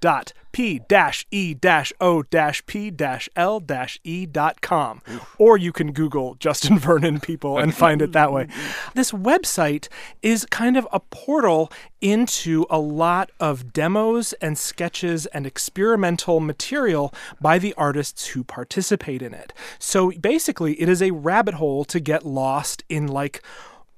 dot 0.00 0.32
p 0.52 0.80
dash 0.88 1.26
e 1.30 1.54
dash 1.54 1.92
o 2.00 2.22
dash 2.22 2.64
p 2.66 2.90
dash 2.90 3.28
l 3.36 3.60
dash 3.60 4.00
e 4.02 4.26
dot 4.26 4.60
com. 4.60 5.00
Or 5.38 5.56
you 5.56 5.72
can 5.72 5.92
google 5.92 6.34
justin 6.36 6.78
vernon 6.86 7.20
people 7.20 7.58
and 7.58 7.74
find 7.74 8.02
it 8.02 8.12
that 8.12 8.32
way. 8.32 8.48
This 8.94 9.12
website 9.12 9.88
is 10.22 10.46
kind 10.50 10.76
of 10.76 10.86
a 10.92 11.00
portal 11.00 11.70
into 12.00 12.66
a 12.68 12.78
lot 12.78 13.30
of 13.38 13.72
demos 13.72 14.32
and 14.34 14.58
sketches 14.58 15.26
and 15.26 15.46
experimental 15.46 16.40
material 16.40 17.14
by 17.40 17.58
the 17.58 17.74
artists 17.74 18.28
who 18.28 18.42
participate 18.42 19.22
in 19.22 19.32
it. 19.34 19.52
So 19.78 20.10
basically 20.12 20.80
it 20.80 20.88
is 20.88 21.02
a 21.02 21.12
rabbit 21.12 21.54
hole 21.54 21.84
to 21.86 22.00
get 22.00 22.26
lost 22.26 22.82
in 22.88 23.06
like 23.06 23.42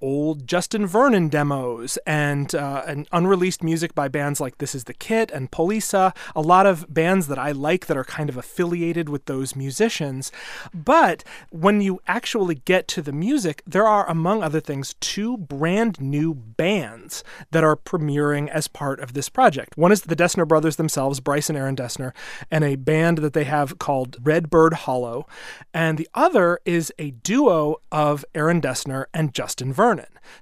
old 0.03 0.47
Justin 0.47 0.85
Vernon 0.85 1.29
demos 1.29 1.97
and 2.07 2.55
uh, 2.55 2.83
and 2.87 3.07
unreleased 3.12 3.62
music 3.62 3.95
by 3.95 4.09
bands 4.09 4.41
like 4.41 4.59
This 4.59 4.75
Is 4.75 4.85
the 4.85 4.95
Kit 4.95 5.31
and 5.31 5.51
Poliça, 5.51 6.15
a 6.35 6.41
lot 6.41 6.67
of 6.67 6.93
bands 6.93 7.29
that 7.29 7.38
I 7.38 7.53
like 7.53 7.87
that 7.87 7.97
are 7.97 8.05
kind 8.05 8.29
of 8.29 8.37
affiliated 8.37 9.09
with 9.09 9.27
those 9.27 9.55
musicians. 9.55 10.33
But 10.75 11.23
when 11.51 11.81
you 11.81 12.01
actually 12.09 12.57
get 12.57 12.88
to 12.88 13.03
the 13.03 13.12
music, 13.12 13.62
there 13.65 13.87
are, 13.87 14.09
among 14.11 14.43
other 14.43 14.61
things, 14.61 14.95
two 15.01 15.37
brand 15.37 16.01
new 16.01 16.35
bands 16.35 17.23
that 17.53 17.62
are 17.62 17.77
premiering 17.77 18.49
as 18.49 18.67
part 18.67 18.99
of 18.99 19.15
this 19.15 19.29
project. 19.29 19.79
One 19.79 19.93
is 19.93 20.03
the 20.03 20.17
Dessner 20.17 20.47
brothers 20.47 20.77
themselves, 20.77 21.21
Bryce 21.21 21.49
and 21.49 21.57
Aaron 21.57 21.77
Dessner, 21.77 22.12
and 22.51 22.65
a 22.65 22.75
band 22.75 23.19
that 23.19 23.35
they 23.35 23.45
have 23.45 23.79
called 23.79 24.17
Redbird 24.21 24.73
Hollow. 24.73 25.27
And 25.73 25.97
the 25.97 26.09
other 26.15 26.59
is 26.65 26.93
a 26.99 27.12
duo 27.12 27.77
of 27.93 28.25
Aaron 28.35 28.61
Dessner 28.61 29.07
and 29.15 29.33
Justin 29.33 29.73
Vernon. 29.73 29.91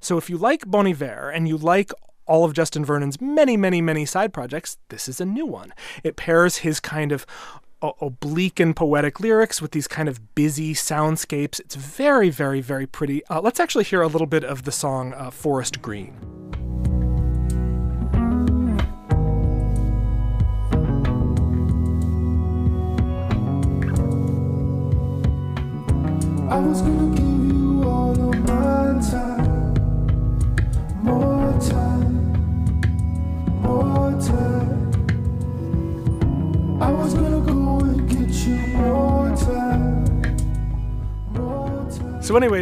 So 0.01 0.19
if 0.19 0.31
you 0.31 0.37
like 0.37 0.71
Bon 0.71 0.87
Iver 0.87 1.31
and 1.31 1.49
you 1.49 1.57
like 1.57 1.93
all 2.27 2.45
of 2.45 2.53
Justin 2.53 2.85
Vernon's 2.85 3.21
many, 3.21 3.57
many, 3.57 3.81
many 3.83 4.07
side 4.07 4.33
projects, 4.33 4.77
this 4.89 5.09
is 5.09 5.21
a 5.21 5.25
new 5.25 5.47
one. 5.47 5.73
It 6.05 6.17
pairs 6.17 6.59
his 6.59 6.81
kind 6.81 7.13
of 7.13 7.27
oblique 7.83 8.61
and 8.61 8.77
poetic 8.77 9.21
lyrics 9.21 9.63
with 9.63 9.73
these 9.73 9.89
kind 9.89 10.09
of 10.09 10.35
busy 10.35 10.75
soundscapes. 10.75 11.61
It's 11.61 11.75
very, 11.75 12.31
very, 12.31 12.61
very 12.61 12.87
pretty. 12.87 13.25
Uh, 13.27 13.41
let's 13.41 13.59
actually 13.59 13.85
hear 13.85 14.03
a 14.03 14.07
little 14.07 14.27
bit 14.27 14.45
of 14.45 14.65
the 14.65 14.73
song 14.73 15.15
uh, 15.15 15.31
Forest 15.31 15.81
Green. 15.81 16.60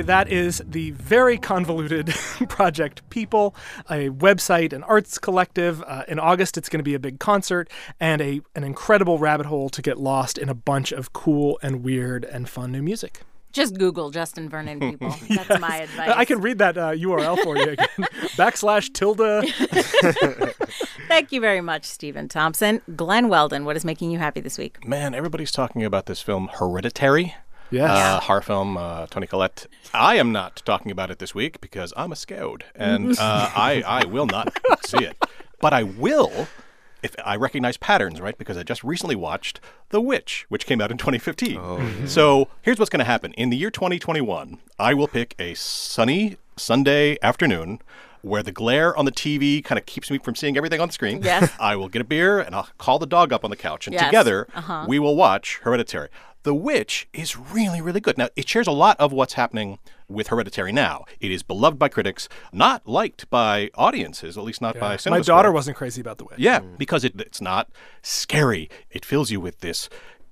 That 0.09 0.29
is 0.29 0.63
the 0.67 0.91
very 0.93 1.37
convoluted 1.37 2.07
project 2.49 3.09
People, 3.11 3.55
a 3.91 4.09
website, 4.09 4.73
an 4.73 4.83
arts 4.85 5.19
collective. 5.19 5.83
Uh, 5.87 6.05
in 6.09 6.19
August, 6.19 6.57
it's 6.57 6.69
going 6.69 6.79
to 6.79 6.85
be 6.85 6.95
a 6.95 6.99
big 6.99 7.21
concert 7.21 7.71
and 8.01 8.23
a, 8.23 8.41
an 8.55 8.65
incredible 8.65 9.19
rabbit 9.19 9.47
hole 9.47 9.69
to 9.69 9.83
get 9.83 9.99
lost 9.99 10.39
in 10.39 10.49
a 10.49 10.55
bunch 10.55 10.93
of 10.93 11.13
cool 11.13 11.59
and 11.63 11.85
weird 11.85 12.25
and 12.25 12.49
fun 12.49 12.73
new 12.73 12.83
music. 12.83 13.21
Just 13.53 13.79
Google 13.79 14.11
Justin 14.11 14.49
Vernon 14.49 14.81
people. 14.81 15.15
That's 15.29 15.61
my 15.61 15.79
advice. 15.79 16.13
I 16.15 16.25
can 16.25 16.41
read 16.41 16.59
that 16.59 16.79
uh, 16.79 16.93
URL 16.93 17.43
for 17.43 17.57
you 17.57 17.71
again. 17.71 17.89
Backslash 18.37 18.93
tilde. 18.93 19.49
Thank 21.09 21.33
you 21.33 21.41
very 21.41 21.61
much, 21.61 21.85
Stephen 21.85 22.29
Thompson. 22.29 22.81
Glenn 22.95 23.29
Weldon, 23.29 23.65
what 23.65 23.77
is 23.77 23.85
making 23.85 24.11
you 24.11 24.19
happy 24.19 24.41
this 24.41 24.59
week? 24.59 24.87
Man, 24.87 25.15
everybody's 25.15 25.53
talking 25.53 25.85
about 25.85 26.07
this 26.07 26.21
film 26.21 26.49
Hereditary. 26.53 27.35
Yes. 27.71 27.91
Uh, 27.91 28.21
horror 28.21 28.41
film, 28.41 28.77
uh, 28.77 29.07
Toni 29.07 29.27
Collette. 29.27 29.67
I 29.93 30.17
am 30.17 30.33
not 30.33 30.63
talking 30.65 30.91
about 30.91 31.11
it 31.11 31.19
this 31.19 31.35
week 31.35 31.61
because 31.61 31.93
I'm 31.97 32.13
a 32.13 32.17
scout 32.17 32.65
and 32.75 33.13
uh, 33.19 33.51
I, 33.55 33.83
I 33.87 34.05
will 34.07 34.27
not 34.27 34.59
see 34.87 35.05
it. 35.05 35.17
But 35.61 35.73
I 35.73 35.83
will 35.83 36.49
if 37.03 37.15
I 37.25 37.37
recognize 37.37 37.77
patterns, 37.77 38.21
right? 38.21 38.37
Because 38.37 38.57
I 38.57 38.63
just 38.65 38.83
recently 38.83 39.15
watched 39.15 39.61
The 39.91 40.01
Witch, 40.01 40.47
which 40.49 40.67
came 40.67 40.81
out 40.81 40.91
in 40.91 40.99
2015. 40.99 42.09
So 42.09 42.49
here's 42.63 42.79
what's 42.79 42.91
going 42.91 42.99
to 42.99 43.05
happen. 43.05 43.33
In 43.35 43.51
the 43.51 43.57
year 43.57 43.71
2021, 43.71 44.59
I 44.81 44.95
will 44.95 45.07
pick 45.07 45.35
a 45.39 45.55
sunny 45.55 46.39
Sunday 46.57 47.17
afternoon 47.23 47.81
where 48.23 48.43
the 48.43 48.51
glare 48.51 48.97
on 48.97 49.05
the 49.05 49.13
TV 49.13 49.63
kind 49.65 49.79
of 49.79 49.87
keeps 49.87 50.11
me 50.11 50.19
from 50.19 50.35
seeing 50.35 50.57
everything 50.57 50.81
on 50.81 50.89
the 50.89 50.93
screen. 50.93 51.23
Yes. 51.23 51.53
I 51.61 51.77
will 51.77 51.89
get 51.89 52.03
a 52.03 52.05
beer 52.05 52.41
and 52.41 52.53
I'll 52.53 52.69
call 52.77 52.99
the 52.99 53.07
dog 53.07 53.33
up 53.33 53.45
on 53.45 53.51
the 53.51 53.57
couch, 53.57 53.87
and 53.87 53.95
Yes. 53.95 54.07
together 54.07 54.49
Uh-huh. 54.57 54.85
we 54.89 54.99
will 54.99 55.15
watch 55.15 55.61
Hereditary. 55.63 56.09
The 56.45 56.55
Witch 56.55 57.09
is 57.13 57.37
really, 57.37 57.81
really 57.81 58.01
good. 58.01 58.17
Now, 58.17 58.29
it 58.37 58.49
shares 58.49 58.67
a 58.67 58.73
lot 58.73 58.99
of 59.01 59.13
what's 59.13 59.35
happening 59.35 59.79
with 60.09 60.29
Hereditary 60.29 60.73
now. 60.73 61.05
It 61.21 61.31
is 61.31 61.43
beloved 61.43 61.79
by 61.79 61.89
critics, 61.89 62.29
not 62.53 62.87
liked 62.87 63.29
by 63.29 63.71
audiences, 63.75 64.39
at 64.39 64.45
least 64.45 64.63
not 64.63 64.79
by 64.79 64.97
cinema. 64.97 65.21
My 65.21 65.25
daughter 65.25 65.53
wasn't 65.53 65.77
crazy 65.77 66.01
about 66.01 66.19
the 66.19 66.25
witch. 66.25 66.39
Yeah, 66.39 66.61
because 66.61 67.05
it, 67.05 67.21
it's 67.21 67.41
not 67.41 67.69
scary. 68.03 68.71
It 68.91 69.05
fills 69.05 69.31
you 69.31 69.41
with 69.41 69.61
this 69.61 69.89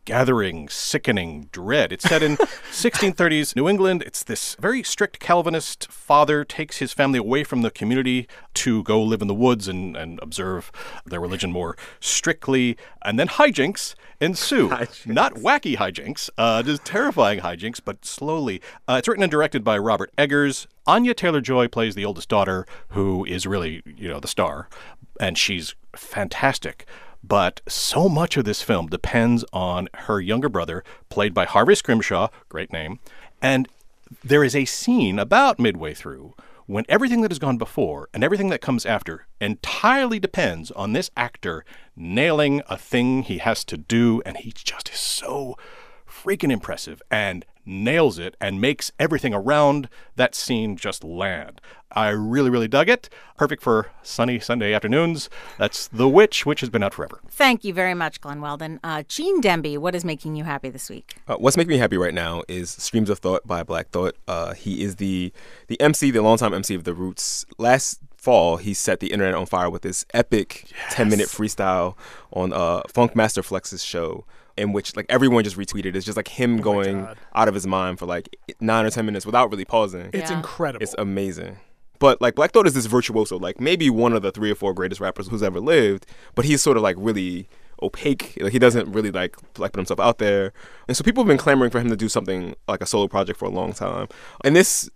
gathering, 0.07 0.69
sickening 0.71 1.49
dread. 1.53 1.93
It's 1.93 2.09
set 2.09 2.23
in 2.23 2.37
1630s 2.71 3.55
New 3.55 3.69
England. 3.69 4.03
It's 4.07 4.23
this 4.23 4.55
very 4.59 4.83
strict 4.83 5.21
Calvinist 5.21 5.91
father 5.91 6.45
takes 6.45 6.79
his 6.79 6.95
family 6.95 7.19
away 7.19 7.45
from 7.45 7.61
the 7.61 7.71
community 7.71 8.27
to 8.55 8.83
go 8.85 9.03
live 9.03 9.21
in 9.21 9.29
the 9.29 9.35
woods 9.35 9.69
and, 9.69 9.97
and 9.97 10.19
observe 10.23 10.73
their 11.05 11.21
religion 11.21 11.53
more 11.53 11.77
strictly. 12.01 12.79
And 13.03 13.19
then 13.19 13.29
hijinks 13.29 13.95
ensue. 14.21 14.69
Not 15.07 15.35
wacky 15.35 15.77
hijinks, 15.77 16.31
uh, 16.39 16.63
just 16.63 16.85
terrifying 16.85 17.41
hijinks, 17.41 17.81
but 17.85 18.05
slowly. 18.05 18.63
Uh, 18.89 18.95
it's 18.99 19.09
written 19.09 19.25
and 19.25 19.31
directed 19.31 19.65
by 19.65 19.77
Robert 19.77 20.11
Eggers. 20.17 20.67
Anya 20.87 21.15
Taylor 21.15 21.41
Joy 21.41 21.67
plays 21.67 21.97
the 21.97 22.05
oldest 22.05 22.29
daughter, 22.29 22.65
who 22.91 23.25
is 23.25 23.45
really, 23.45 23.83
you 23.85 24.09
know, 24.09 24.21
the 24.21 24.29
star, 24.29 24.69
and 25.19 25.37
she's 25.37 25.75
fantastic. 25.97 26.87
But 27.27 27.61
so 27.67 28.09
much 28.09 28.37
of 28.37 28.45
this 28.45 28.63
film 28.63 28.87
depends 28.87 29.45
on 29.53 29.89
her 29.95 30.21
younger 30.21 30.49
brother, 30.49 30.85
played 31.09 31.35
by 31.35 31.45
Harvey 31.45 31.75
Scrimshaw, 31.75 32.29
great 32.49 32.73
name. 32.73 33.01
And 33.43 33.69
there 34.23 34.45
is 34.45 34.55
a 34.55 34.65
scene 34.65 35.19
about 35.19 35.59
midway 35.59 35.93
through 35.93 36.35
when 36.67 36.85
everything 36.89 37.23
that 37.23 37.31
has 37.31 37.39
gone 37.39 37.59
before 37.59 38.09
and 38.15 38.23
everything 38.23 38.51
that 38.51 38.61
comes 38.61 38.87
after 38.87 39.27
entirely 39.41 40.21
depends 40.21 40.71
on 40.73 40.93
this 40.93 41.11
actor 41.17 41.65
nailing 41.97 42.63
a 42.69 42.77
thing 42.77 43.23
he 43.23 43.39
has 43.39 43.65
to 43.65 43.77
do, 43.77 44.23
and 44.25 44.37
he 44.37 44.53
just 44.53 44.91
is 44.91 45.01
so 45.01 45.57
freaking 46.09 46.53
impressive 46.53 47.03
and 47.11 47.45
nails 47.67 48.19
it 48.19 48.37
and 48.41 48.61
makes 48.61 48.93
everything 48.99 49.35
around 49.35 49.89
that 50.15 50.35
scene 50.35 50.77
just 50.77 51.05
land. 51.05 51.61
I 51.93 52.09
really, 52.09 52.51
really 52.51 52.69
dug 52.69 52.89
it. 52.89 53.09
Perfect 53.37 53.63
for 53.63 53.91
sunny 54.03 54.39
Sunday 54.39 54.75
afternoons. 54.75 55.31
That's 55.59 55.89
The 55.89 56.09
Witch, 56.09 56.45
which 56.45 56.61
has 56.61 56.69
been 56.69 56.83
out 56.83 56.95
forever. 56.95 57.21
Thank 57.29 57.65
you 57.65 57.73
very 57.73 57.95
much, 57.95 58.21
Glenn 58.21 58.41
Weldon. 58.41 58.81
Uh, 58.85 59.03
Gene 59.09 59.41
Demby, 59.41 59.79
what 59.79 59.95
is 59.95 60.05
making 60.05 60.37
you 60.37 60.45
happy 60.45 60.69
this 60.69 60.91
week? 60.91 61.17
Uh, 61.27 61.37
what's 61.37 61.57
making 61.57 61.71
me 61.71 61.79
happy 61.79 61.97
right 61.97 62.15
now 62.15 62.43
is 62.49 62.71
Streams 62.71 63.09
of 63.09 63.19
Thought 63.19 63.47
by 63.47 63.63
Black 63.63 63.91
Thought. 63.91 64.17
Uh, 64.29 64.53
he 64.55 64.83
is 64.83 64.97
the 64.97 65.33
the 65.69 65.81
MC, 65.81 66.11
the 66.11 66.23
longtime 66.23 66.55
MC 66.55 66.75
of 66.75 66.85
The 66.85 66.95
Roots. 66.95 67.47
Last 67.59 68.01
fall, 68.17 68.57
he 68.57 68.75
set 68.75 69.01
the 69.01 69.13
internet 69.13 69.35
on 69.35 69.47
fire 69.47 69.71
with 69.71 69.83
this 69.83 70.05
epic 70.13 70.69
10 70.91 71.09
minute 71.09 71.29
freestyle 71.29 71.97
on 72.33 72.53
uh, 72.53 72.83
Funk 72.89 73.15
Master 73.15 73.43
Flex's 73.43 73.85
show. 73.85 74.25
In 74.57 74.73
which 74.73 74.97
like 74.97 75.07
everyone 75.09 75.45
just 75.45 75.57
retweeted. 75.57 75.95
It's 75.95 76.07
just 76.07 76.17
like 76.17 76.29
him 76.29 76.61
oh 76.61 76.63
going 76.63 77.07
out 77.35 77.49
of 77.49 77.55
his 77.55 77.67
mind 77.67 77.99
for 77.99 78.07
like 78.07 78.35
nine 78.61 78.87
or 78.87 78.91
ten 78.91 79.05
minutes 79.05 79.27
without 79.27 79.51
really 79.51 79.65
pausing. 79.67 80.09
It's 80.13 80.31
Yeah. 80.31 80.39
incredible. 80.39 80.83
It's 80.83 80.95
amazing. 80.99 81.59
But 81.99 82.21
like 82.21 82.35
Black 82.35 82.53
Thought 82.53 82.67
is 82.67 82.75
this 82.75 82.87
virtuoso, 82.87 83.39
like 83.39 83.61
maybe 83.61 83.89
one 83.91 84.13
of 84.13 84.23
the 84.23 84.31
three 84.31 84.51
or 84.51 84.55
four 84.55 84.73
greatest 84.75 85.01
rappers 85.01 85.29
who's 85.29 85.43
ever 85.43 85.61
lived. 85.61 86.07
But 86.35 86.45
he's 86.47 86.63
sort 86.63 86.77
of 86.77 86.83
like 86.83 86.97
really 86.99 87.49
opaque. 87.83 88.37
Like 88.41 88.53
he 88.53 88.59
doesn't 88.59 88.91
really 88.93 89.11
like 89.11 89.37
like 89.59 89.73
put 89.73 89.79
himself 89.79 90.01
out 90.01 90.19
there. 90.19 90.53
And 90.89 90.97
so 90.97 91.05
people 91.05 91.23
have 91.23 91.29
been 91.29 91.39
clamoring 91.39 91.71
for 91.71 91.81
him 91.81 91.91
to 91.91 91.97
do 91.97 92.09
something 92.09 92.55
like 92.69 92.81
a 92.83 92.87
solo 92.87 93.09
project 93.09 93.39
for 93.39 93.45
a 93.47 93.51
long 93.51 93.73
time. 93.73 94.09
And 94.45 94.55
this 94.57 94.89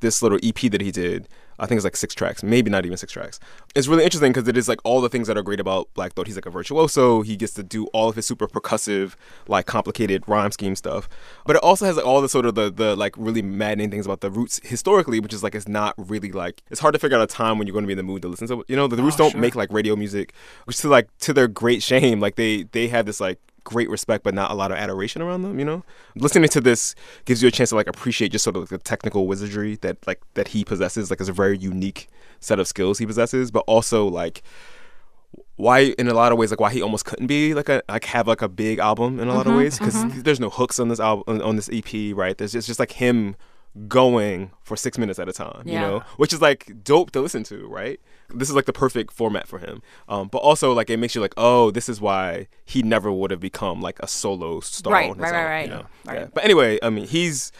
this 0.00 0.22
little 0.22 0.38
EP 0.42 0.56
that 0.70 0.80
he 0.80 0.90
did, 0.90 1.28
I 1.62 1.66
think 1.66 1.78
it's 1.78 1.84
like 1.84 1.94
six 1.94 2.12
tracks, 2.12 2.42
maybe 2.42 2.72
not 2.72 2.84
even 2.84 2.98
six 2.98 3.12
tracks. 3.12 3.38
It's 3.76 3.86
really 3.86 4.02
interesting 4.02 4.32
because 4.32 4.48
it 4.48 4.56
is 4.56 4.68
like 4.68 4.80
all 4.82 5.00
the 5.00 5.08
things 5.08 5.28
that 5.28 5.38
are 5.38 5.44
great 5.44 5.60
about 5.60 5.88
Black 5.94 6.12
Thought. 6.12 6.26
He's 6.26 6.34
like 6.34 6.44
a 6.44 6.50
virtuoso. 6.50 7.22
He 7.22 7.36
gets 7.36 7.54
to 7.54 7.62
do 7.62 7.86
all 7.92 8.08
of 8.08 8.16
his 8.16 8.26
super 8.26 8.48
percussive, 8.48 9.14
like 9.46 9.66
complicated 9.66 10.24
rhyme 10.26 10.50
scheme 10.50 10.74
stuff. 10.74 11.08
But 11.46 11.54
it 11.54 11.62
also 11.62 11.86
has 11.86 11.94
like 11.94 12.04
all 12.04 12.20
the 12.20 12.28
sort 12.28 12.46
of 12.46 12.56
the 12.56 12.68
the 12.68 12.96
like 12.96 13.14
really 13.16 13.42
maddening 13.42 13.92
things 13.92 14.06
about 14.06 14.22
the 14.22 14.30
Roots 14.30 14.60
historically, 14.64 15.20
which 15.20 15.32
is 15.32 15.44
like 15.44 15.54
it's 15.54 15.68
not 15.68 15.94
really 15.96 16.32
like 16.32 16.64
it's 16.68 16.80
hard 16.80 16.94
to 16.94 16.98
figure 16.98 17.16
out 17.16 17.22
a 17.22 17.28
time 17.28 17.58
when 17.58 17.68
you're 17.68 17.74
going 17.74 17.84
to 17.84 17.86
be 17.86 17.92
in 17.92 17.98
the 17.98 18.02
mood 18.02 18.22
to 18.22 18.28
listen 18.28 18.48
to. 18.48 18.64
You 18.66 18.74
know, 18.74 18.88
the 18.88 19.00
Roots 19.00 19.20
oh, 19.20 19.30
don't 19.30 19.38
make 19.40 19.54
like 19.54 19.72
radio 19.72 19.94
music, 19.94 20.34
which 20.64 20.78
to 20.78 20.88
like 20.88 21.16
to 21.18 21.32
their 21.32 21.46
great 21.46 21.80
shame, 21.84 22.18
like 22.18 22.34
they 22.34 22.64
they 22.72 22.88
have 22.88 23.06
this 23.06 23.20
like 23.20 23.38
great 23.64 23.88
respect 23.88 24.24
but 24.24 24.34
not 24.34 24.50
a 24.50 24.54
lot 24.54 24.70
of 24.70 24.78
adoration 24.78 25.22
around 25.22 25.42
them 25.42 25.58
you 25.58 25.64
know? 25.64 25.84
Listening 26.16 26.48
to 26.48 26.60
this 26.60 26.94
gives 27.24 27.42
you 27.42 27.48
a 27.48 27.50
chance 27.50 27.70
to 27.70 27.76
like 27.76 27.86
appreciate 27.86 28.32
just 28.32 28.44
sort 28.44 28.56
of 28.56 28.62
like 28.62 28.70
the 28.70 28.78
technical 28.78 29.26
wizardry 29.26 29.76
that 29.76 30.04
like 30.06 30.20
that 30.34 30.48
he 30.48 30.64
possesses. 30.64 31.10
Like 31.10 31.20
it's 31.20 31.28
a 31.28 31.32
very 31.32 31.58
unique 31.58 32.08
set 32.40 32.58
of 32.58 32.66
skills 32.66 32.98
he 32.98 33.06
possesses 33.06 33.50
but 33.50 33.64
also 33.66 34.06
like 34.06 34.42
why 35.56 35.94
in 35.98 36.08
a 36.08 36.14
lot 36.14 36.32
of 36.32 36.38
ways 36.38 36.50
like 36.50 36.60
why 36.60 36.72
he 36.72 36.82
almost 36.82 37.04
couldn't 37.04 37.26
be 37.26 37.54
like 37.54 37.68
a 37.68 37.82
like 37.88 38.04
have 38.04 38.26
like 38.26 38.42
a 38.42 38.48
big 38.48 38.78
album 38.78 39.20
in 39.20 39.28
a 39.28 39.34
lot 39.34 39.46
of 39.46 39.52
mm-hmm, 39.52 39.58
ways 39.58 39.78
because 39.78 39.94
mm-hmm. 39.94 40.20
there's 40.22 40.40
no 40.40 40.50
hooks 40.50 40.80
on 40.80 40.88
this 40.88 40.98
album 40.98 41.24
on, 41.28 41.42
on 41.42 41.56
this 41.56 41.70
EP 41.72 42.16
right? 42.16 42.36
There's 42.36 42.52
just, 42.52 42.66
just 42.66 42.80
like 42.80 42.92
him 42.92 43.36
going 43.88 44.50
for 44.62 44.76
six 44.76 44.98
minutes 44.98 45.18
at 45.18 45.28
a 45.28 45.32
time 45.32 45.62
you 45.66 45.78
know 45.78 46.00
which 46.18 46.32
is 46.32 46.42
like 46.42 46.70
dope 46.84 47.10
to 47.10 47.20
listen 47.20 47.42
to 47.42 47.66
right 47.68 48.00
this 48.28 48.50
is 48.50 48.54
like 48.54 48.66
the 48.66 48.72
perfect 48.72 49.12
format 49.12 49.48
for 49.48 49.58
him 49.58 49.80
um, 50.08 50.28
but 50.28 50.38
also 50.38 50.72
like 50.74 50.90
it 50.90 50.98
makes 50.98 51.14
you 51.14 51.20
like 51.22 51.32
oh 51.38 51.70
this 51.70 51.88
is 51.88 51.98
why 52.00 52.46
he 52.66 52.82
never 52.82 53.10
would 53.10 53.30
have 53.30 53.40
become 53.40 53.80
like 53.80 53.98
a 54.00 54.06
solo 54.06 54.60
star 54.60 54.92
Right, 54.92 55.10
on 55.10 55.16
his 55.16 55.22
right, 55.22 55.32
right, 55.32 55.44
right. 55.44 55.68
you 55.68 55.74
know? 55.74 55.86
Right. 56.04 56.18
Yeah. 56.20 56.26
but 56.34 56.44
anyway 56.44 56.78
i 56.82 56.90
mean 56.90 57.06
he's 57.06 57.50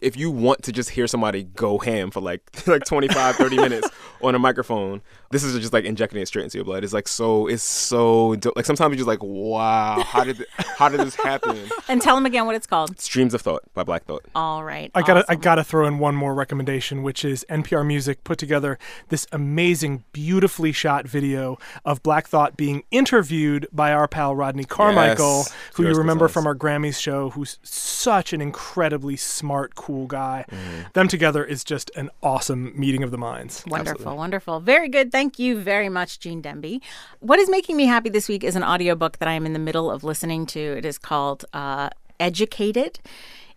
if 0.00 0.16
you 0.16 0.30
want 0.30 0.62
to 0.62 0.72
just 0.72 0.90
hear 0.90 1.06
somebody 1.06 1.44
go 1.44 1.78
ham 1.78 2.10
for 2.10 2.20
like 2.20 2.42
like 2.66 2.84
25 2.84 3.36
30 3.36 3.56
minutes 3.66 3.88
on 4.22 4.34
a 4.34 4.38
microphone 4.38 5.00
this 5.30 5.44
is 5.44 5.58
just 5.60 5.72
like 5.72 5.84
injecting 5.84 6.20
it 6.20 6.26
straight 6.26 6.44
into 6.44 6.58
your 6.58 6.64
blood 6.64 6.82
it's 6.84 6.92
like 6.92 7.08
so 7.08 7.46
it's 7.46 7.62
so 7.62 8.34
dope. 8.36 8.54
like 8.56 8.64
sometimes 8.66 8.90
you're 8.92 8.96
just 8.98 9.08
like 9.08 9.22
wow 9.22 10.02
how 10.06 10.24
did 10.24 10.36
th- 10.38 10.48
how 10.58 10.88
did 10.88 11.00
this 11.00 11.14
happen 11.14 11.56
And 11.88 12.00
tell 12.00 12.14
them 12.14 12.26
again 12.26 12.46
what 12.46 12.54
it's 12.54 12.66
called. 12.66 13.00
streams 13.00 13.34
of 13.34 13.40
thought 13.40 13.62
by 13.74 13.82
black 13.82 14.04
thought 14.04 14.24
All 14.34 14.62
right. 14.62 14.90
I 14.94 15.02
gotta, 15.02 15.24
I 15.28 15.34
gotta 15.34 15.64
throw 15.64 15.86
in 15.86 15.98
one 15.98 16.14
more 16.14 16.34
recommendation, 16.34 17.02
which 17.02 17.24
is 17.24 17.44
NPR 17.50 17.84
Music 17.84 18.22
put 18.22 18.38
together 18.38 18.78
this 19.08 19.26
amazing, 19.32 20.04
beautifully 20.12 20.70
shot 20.72 21.06
video 21.08 21.58
of 21.84 22.00
Black 22.02 22.28
Thought 22.28 22.56
being 22.56 22.84
interviewed 22.92 23.66
by 23.72 23.92
our 23.92 24.06
pal 24.06 24.36
Rodney 24.36 24.64
Carmichael, 24.64 25.38
Yes. 25.38 25.54
who 25.74 25.86
you 25.88 25.94
remember 25.94 26.26
yes. 26.26 26.32
from 26.32 26.46
our 26.46 26.54
Grammys 26.54 27.00
show, 27.00 27.30
who's 27.30 27.58
such 27.62 28.32
an 28.32 28.40
incredibly 28.40 29.16
smart, 29.16 29.74
cool 29.74 29.89
guy. 30.06 30.44
Mm-hmm. 30.50 30.82
Them 30.92 31.08
together 31.08 31.44
is 31.44 31.64
just 31.64 31.90
an 31.96 32.10
awesome 32.22 32.72
meeting 32.78 33.02
of 33.02 33.10
the 33.10 33.18
minds. 33.18 33.64
Wonderful, 33.66 34.16
wonderful. 34.16 34.60
Very 34.60 34.88
good. 34.88 35.12
Thank 35.12 35.38
you 35.38 35.60
very 35.60 35.88
much, 35.88 36.20
Gene 36.20 36.42
Demby. 36.42 36.80
What 37.20 37.38
is 37.38 37.50
making 37.50 37.76
me 37.76 37.86
happy 37.86 38.10
this 38.10 38.28
week 38.28 38.44
is 38.44 38.56
an 38.56 38.64
audiobook 38.64 39.18
that 39.18 39.28
I 39.28 39.32
am 39.32 39.46
in 39.46 39.52
the 39.52 39.58
middle 39.58 39.90
of 39.90 40.04
listening 40.04 40.46
to. 40.46 40.60
It 40.60 40.84
is 40.84 40.98
called 40.98 41.44
uh, 41.52 41.90
Educated. 42.18 43.00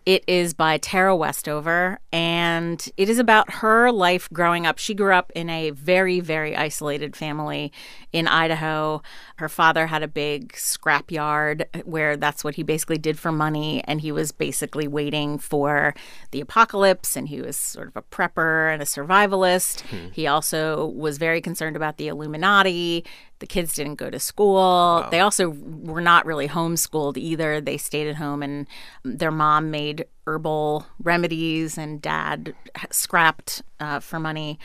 It 0.06 0.26
is 0.28 0.54
by 0.54 0.80
Tara 0.80 1.16
Westover, 1.16 1.98
and 2.12 2.86
it 2.98 3.08
is 3.08 3.20
about 3.20 3.50
her 3.54 3.90
life 3.90 4.28
growing 4.34 4.66
up. 4.66 4.78
She 4.78 4.94
grew 4.94 5.14
up 5.14 5.32
in 5.34 5.50
a 5.50 5.70
very, 5.70 6.20
very 6.20 6.58
isolated 6.58 7.16
family 7.16 7.72
in 8.14 8.28
Idaho. 8.28 9.02
Her 9.38 9.50
father 9.50 9.88
had 9.88 10.04
a 10.04 10.08
big 10.08 10.56
scrap 10.56 11.12
yard 11.12 11.66
where 11.84 12.16
that's 12.16 12.44
what 12.44 12.56
he 12.56 12.64
basically 12.64 13.00
did 13.00 13.20
for 13.20 13.32
money, 13.32 13.84
and 13.86 14.00
he 14.00 14.12
was 14.12 14.32
basically 14.32 14.88
waiting 14.88 15.40
for 15.40 15.96
the 16.32 16.40
apocalypse, 16.40 17.16
and 17.16 17.28
he 17.28 17.42
was 17.42 17.58
sort 17.58 17.88
of 17.88 17.98
a 17.98 18.04
prepper 18.04 18.72
and 18.72 18.82
a 18.82 18.86
survivalist. 18.86 19.82
He 20.14 20.28
also 20.28 20.86
was 20.86 21.18
very 21.18 21.42
concerned 21.42 21.76
about 21.76 21.98
the 21.98 22.08
Illuminati. 22.08 23.04
The 23.40 23.48
kids 23.48 23.74
didn't 23.74 23.96
go 23.96 24.10
to 24.10 24.20
school. 24.20 25.06
They 25.10 25.20
also 25.20 25.50
were 25.50 26.00
not 26.00 26.26
really 26.26 26.48
homeschooled 26.48 27.18
either. 27.18 27.60
They 27.60 27.78
stayed 27.78 28.08
at 28.08 28.16
home, 28.16 28.44
and 28.44 28.68
their 29.04 29.32
mom 29.32 29.72
made 29.72 30.06
herbal 30.28 30.86
remedies, 31.02 31.78
and 31.78 32.02
dad 32.02 32.54
scrapped 32.92 33.64
uh, 33.80 34.00
for 34.00 34.20
money. 34.20 34.60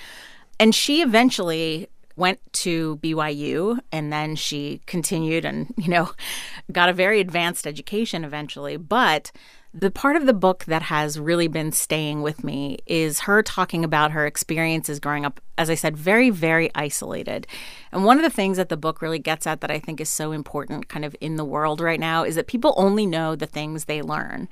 And 0.61 0.75
she 0.75 1.03
eventually 1.03 1.89
went 2.19 2.41
to 2.53 2.97
BYU 2.97 3.79
and 3.93 4.13
then 4.13 4.35
she 4.37 4.81
continued 4.87 5.45
and, 5.45 5.73
you 5.79 5.89
know, 5.89 6.11
got 6.73 6.89
a 6.89 6.93
very 6.93 7.21
advanced 7.21 7.67
education 7.67 8.25
eventually. 8.25 8.77
But 8.77 9.31
the 9.75 9.91
part 9.91 10.17
of 10.17 10.27
the 10.27 10.33
book 10.33 10.65
that 10.65 10.83
has 10.83 11.21
really 11.21 11.47
been 11.47 11.73
staying 11.73 12.23
with 12.23 12.43
me 12.43 12.79
is 12.87 13.21
her 13.21 13.43
talking 13.43 13.85
about 13.85 14.13
her 14.13 14.27
experiences 14.27 14.99
growing 14.99 15.25
up, 15.25 15.41
as 15.59 15.69
I 15.69 15.75
said, 15.75 15.97
very, 15.97 16.31
very 16.31 16.71
isolated. 16.75 17.47
And 17.93 18.05
one 18.05 18.17
of 18.17 18.25
the 18.25 18.31
things 18.31 18.57
that 18.57 18.71
the 18.71 18.79
book 18.79 19.03
really 19.03 19.19
gets 19.19 19.47
at 19.47 19.61
that 19.61 19.71
I 19.71 19.79
think 19.79 20.01
is 20.01 20.09
so 20.09 20.33
important 20.33 20.89
kind 20.89 21.05
of 21.05 21.15
in 21.21 21.37
the 21.37 21.45
world 21.45 21.81
right 21.81 22.01
now 22.01 22.25
is 22.25 22.35
that 22.35 22.47
people 22.47 22.75
only 22.77 23.07
know 23.07 23.37
the 23.37 23.47
things 23.47 23.85
they 23.85 24.03
learn. 24.03 24.49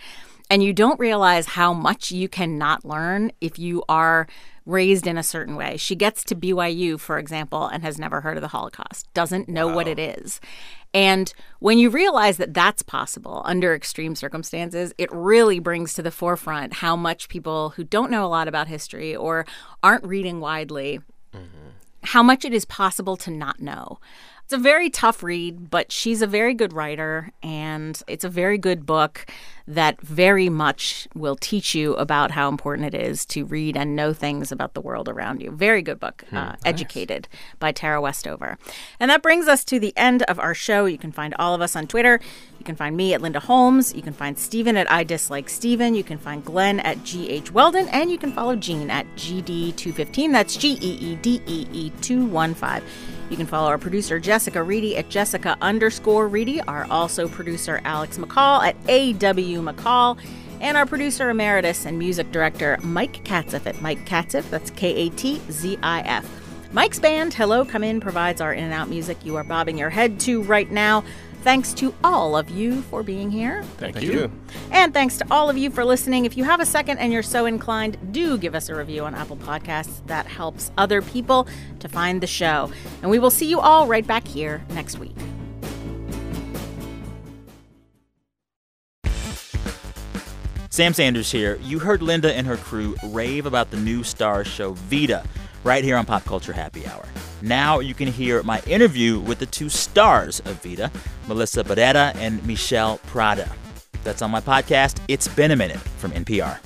And 0.49 0.63
you 0.63 0.73
don't 0.73 1.01
realize 1.01 1.47
how 1.47 1.73
much 1.73 2.13
you 2.13 2.29
cannot 2.29 2.85
learn 2.85 3.33
if 3.41 3.59
you 3.59 3.83
are 3.89 4.29
raised 4.67 5.07
in 5.07 5.17
a 5.17 5.23
certain 5.23 5.57
way. 5.57 5.77
She 5.77 5.95
gets 5.95 6.25
to 6.25 6.35
BYU, 6.35 6.99
for 6.99 7.19
example, 7.19 7.67
and 7.67 7.83
has 7.83 7.99
never 7.99 8.21
heard 8.21 8.37
of 8.37 8.43
the 8.43 8.49
Holocaust, 8.49 9.13
doesn't 9.15 9.49
know 9.49 9.69
what 9.69 9.87
it 9.89 9.99
is. 9.99 10.41
And 10.93 11.33
when 11.61 11.79
you 11.79 11.89
realize 11.89 12.37
that 12.39 12.55
that's 12.55 12.83
possible 12.83 13.43
under 13.45 13.75
extreme 13.75 14.17
circumstances, 14.17 14.93
it 14.99 15.13
really 15.13 15.61
brings 15.61 15.95
to 15.95 16.03
the 16.03 16.11
forefront 16.11 16.75
how 16.75 16.97
much 16.97 17.29
people 17.29 17.71
who 17.71 17.85
don't 17.85 18.11
know 18.11 18.25
a 18.25 18.29
lot 18.29 18.49
about 18.49 18.67
history 18.67 19.15
or 19.15 19.47
aren't 19.83 20.05
reading 20.05 20.41
widely, 20.41 21.01
mm-hmm. 21.35 21.69
how 22.03 22.23
much 22.23 22.45
it 22.45 22.53
is 22.53 22.65
possible 22.65 23.17
to 23.19 23.31
not 23.31 23.61
know. 23.61 23.99
It's 24.47 24.53
a 24.53 24.59
very 24.59 24.91
tough 24.91 25.25
read, 25.25 25.71
but 25.71 25.91
she's 25.91 26.23
a 26.23 26.27
very 26.29 26.55
good 26.55 26.73
writer, 26.73 27.33
and 27.43 28.01
it's 28.07 28.23
a 28.23 28.29
very 28.29 28.59
good 28.59 28.87
book 28.87 29.27
that 29.67 30.01
very 30.01 30.49
much 30.49 31.09
will 31.17 31.35
teach 31.35 31.75
you 31.75 31.97
about 31.97 32.31
how 32.31 32.49
important 32.49 32.95
it 32.95 32.95
is 32.95 33.27
to 33.27 33.45
read 33.45 33.77
and 33.77 33.97
know 33.97 34.13
things 34.13 34.53
about 34.53 34.75
the 34.75 34.81
world 34.81 35.09
around 35.09 35.43
you. 35.43 35.51
Very 35.51 35.83
good 35.83 35.99
book, 35.99 36.23
uh, 36.31 36.55
Educated 36.65 37.27
by 37.59 37.73
Tara 37.73 38.01
Westover. 38.01 38.57
And 39.01 39.11
that 39.11 39.21
brings 39.21 39.49
us 39.49 39.65
to 39.65 39.81
the 39.81 39.93
end 39.97 40.23
of 40.23 40.39
our 40.39 40.55
show. 40.55 40.85
You 40.85 40.97
can 40.97 41.11
find 41.11 41.35
all 41.41 41.53
of 41.53 41.61
us 41.61 41.75
on 41.75 41.89
Twitter. 41.89 42.21
You 42.61 42.65
can 42.65 42.77
find 42.77 42.97
me 42.97 43.15
at 43.15 43.21
Linda 43.21 43.41
Holmes. 43.41 43.97
You 43.97 44.03
can 44.03 44.13
find 44.13 44.39
Stephen 44.39 44.77
at 44.77 44.89
I 44.89 45.03
Dislike 45.03 45.49
Stephen. 45.49 45.97
You 45.97 46.05
can 46.05 46.19
find 46.19 46.45
Glenn 46.45 46.79
at 46.79 46.99
GH 46.99 47.51
Weldon. 47.51 47.89
And 47.89 48.13
you 48.13 48.19
can 48.19 48.31
follow 48.31 48.55
Gene 48.55 48.91
at 48.91 49.07
GD215. 49.17 50.31
That's 50.31 50.57
G 50.57 50.79
E 50.81 50.99
E 51.01 51.17
D 51.17 51.43
E 51.49 51.67
E 51.73 51.91
215. 52.01 52.89
You 53.29 53.37
can 53.37 53.47
follow 53.47 53.69
our 53.69 53.79
producer 53.79 54.21
Jessica 54.21 54.63
Reedy 54.63 54.97
at 54.97 55.09
Jessica 55.09 55.57
underscore 55.61 56.29
Reedy, 56.29 56.61
our 56.63 56.87
also 56.91 57.27
producer 57.27 57.81
Alex 57.85 58.19
McCall 58.19 58.65
at 58.65 58.77
AW 58.89 59.63
McCall, 59.63 60.19
and 60.61 60.77
our 60.77 60.87
producer 60.87 61.29
emeritus 61.29 61.87
and 61.87 61.99
music 61.99 62.31
director 62.31 62.79
Mike 62.83 63.25
Katzif 63.25 63.67
at 63.67 63.81
Mike 63.83 64.07
Katzif. 64.07 64.49
That's 64.51 64.71
K 64.71 64.95
A 64.95 65.11
T 65.11 65.41
Z 65.51 65.77
I 65.83 66.01
F. 66.03 66.25
Mike's 66.73 66.99
band, 66.99 67.33
Hello 67.35 67.65
Come 67.65 67.85
In, 67.85 68.01
provides 68.01 68.41
our 68.41 68.53
in 68.53 68.65
and 68.65 68.73
out 68.73 68.89
music 68.89 69.17
you 69.25 69.37
are 69.37 69.45
bobbing 69.45 69.79
your 69.79 69.91
head 69.91 70.21
to 70.21 70.43
right 70.43 70.71
now. 70.71 71.05
Thanks 71.47 71.73
to 71.75 71.95
all 72.03 72.37
of 72.37 72.51
you 72.51 72.83
for 72.83 73.05
being 73.05 73.31
here. 73.31 73.63
Thank, 73.79 73.95
Thank 73.95 74.13
you. 74.13 74.33
And 74.73 74.93
thanks 74.93 75.17
to 75.19 75.27
all 75.31 75.49
of 75.49 75.57
you 75.57 75.71
for 75.71 75.85
listening. 75.85 76.25
If 76.25 76.37
you 76.37 76.43
have 76.43 76.59
a 76.59 76.67
second 76.67 76.99
and 76.99 77.13
you're 77.13 77.23
so 77.23 77.47
inclined, 77.47 78.13
do 78.13 78.37
give 78.37 78.57
us 78.57 78.69
a 78.69 78.75
review 78.75 79.05
on 79.05 79.15
Apple 79.15 79.37
Podcasts. 79.37 80.05
That 80.09 80.27
helps 80.27 80.73
other 80.77 81.01
people 81.03 81.47
to 81.79 81.89
find 81.89 82.21
the 82.21 82.27
show. 82.27 82.73
And 83.01 83.13
we 83.13 83.21
will 83.21 83.31
see 83.31 83.47
you 83.47 83.61
all 83.61 83.87
right 83.87 84.05
back 84.05 84.27
here 84.27 84.65
next 84.71 84.99
week. 84.99 85.15
Sam 90.71 90.93
Sanders 90.95 91.31
here. 91.31 91.61
You 91.63 91.79
heard 91.79 92.03
Linda 92.03 92.35
and 92.35 92.45
her 92.49 92.57
crew 92.57 92.97
rave 93.05 93.47
about 93.47 93.71
the 93.71 93.77
new 93.77 94.03
star 94.03 94.45
show 94.45 94.73
Vida 94.73 95.25
right 95.67 95.85
here 95.85 95.97
on 95.97 96.07
Pop 96.07 96.25
Culture 96.25 96.53
Happy 96.53 96.87
Hour. 96.87 97.05
Now 97.43 97.81
you 97.81 97.93
can 97.93 98.07
hear 98.09 98.43
my 98.45 98.63
interview 98.67 99.19
with 99.21 99.41
the 99.41 99.47
two 99.47 99.69
stars 99.69 100.39
of 100.41 100.63
Vida, 100.63 100.91
Melissa 101.27 101.65
Barrera 101.65 102.15
and 102.17 102.41
Mishel 102.43 103.03
Prada. 103.03 103.51
That's 104.05 104.23
on 104.23 104.31
my 104.31 104.41
podcast, 104.41 105.01
It's 105.09 105.27
Been 105.29 105.51
a 105.51 105.57
Minute 105.57 105.81
from 105.99 106.13
NPR. 106.13 106.59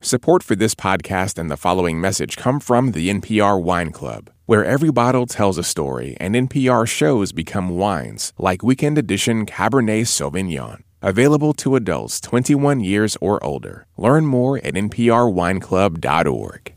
Support 0.00 0.44
for 0.44 0.54
this 0.54 0.76
podcast 0.76 1.36
and 1.36 1.50
the 1.50 1.56
following 1.56 2.00
message 2.00 2.36
come 2.36 2.60
from 2.60 2.92
the 2.92 3.10
NPR 3.10 3.60
Wine 3.60 3.90
Club, 3.90 4.30
where 4.44 4.64
every 4.64 4.92
bottle 4.92 5.26
tells 5.26 5.58
a 5.58 5.64
story 5.64 6.16
and 6.20 6.36
NPR 6.36 6.86
shows 6.86 7.32
become 7.32 7.70
wines, 7.70 8.32
like 8.38 8.62
Weekend 8.62 8.98
Edition 8.98 9.44
Cabernet 9.44 10.06
Sauvignon. 10.06 10.82
Available 11.02 11.52
to 11.54 11.74
adults 11.74 12.20
21 12.20 12.78
years 12.80 13.16
or 13.20 13.42
older. 13.44 13.86
Learn 13.96 14.26
more 14.26 14.58
at 14.58 14.74
nprwineclub.org. 14.74 16.75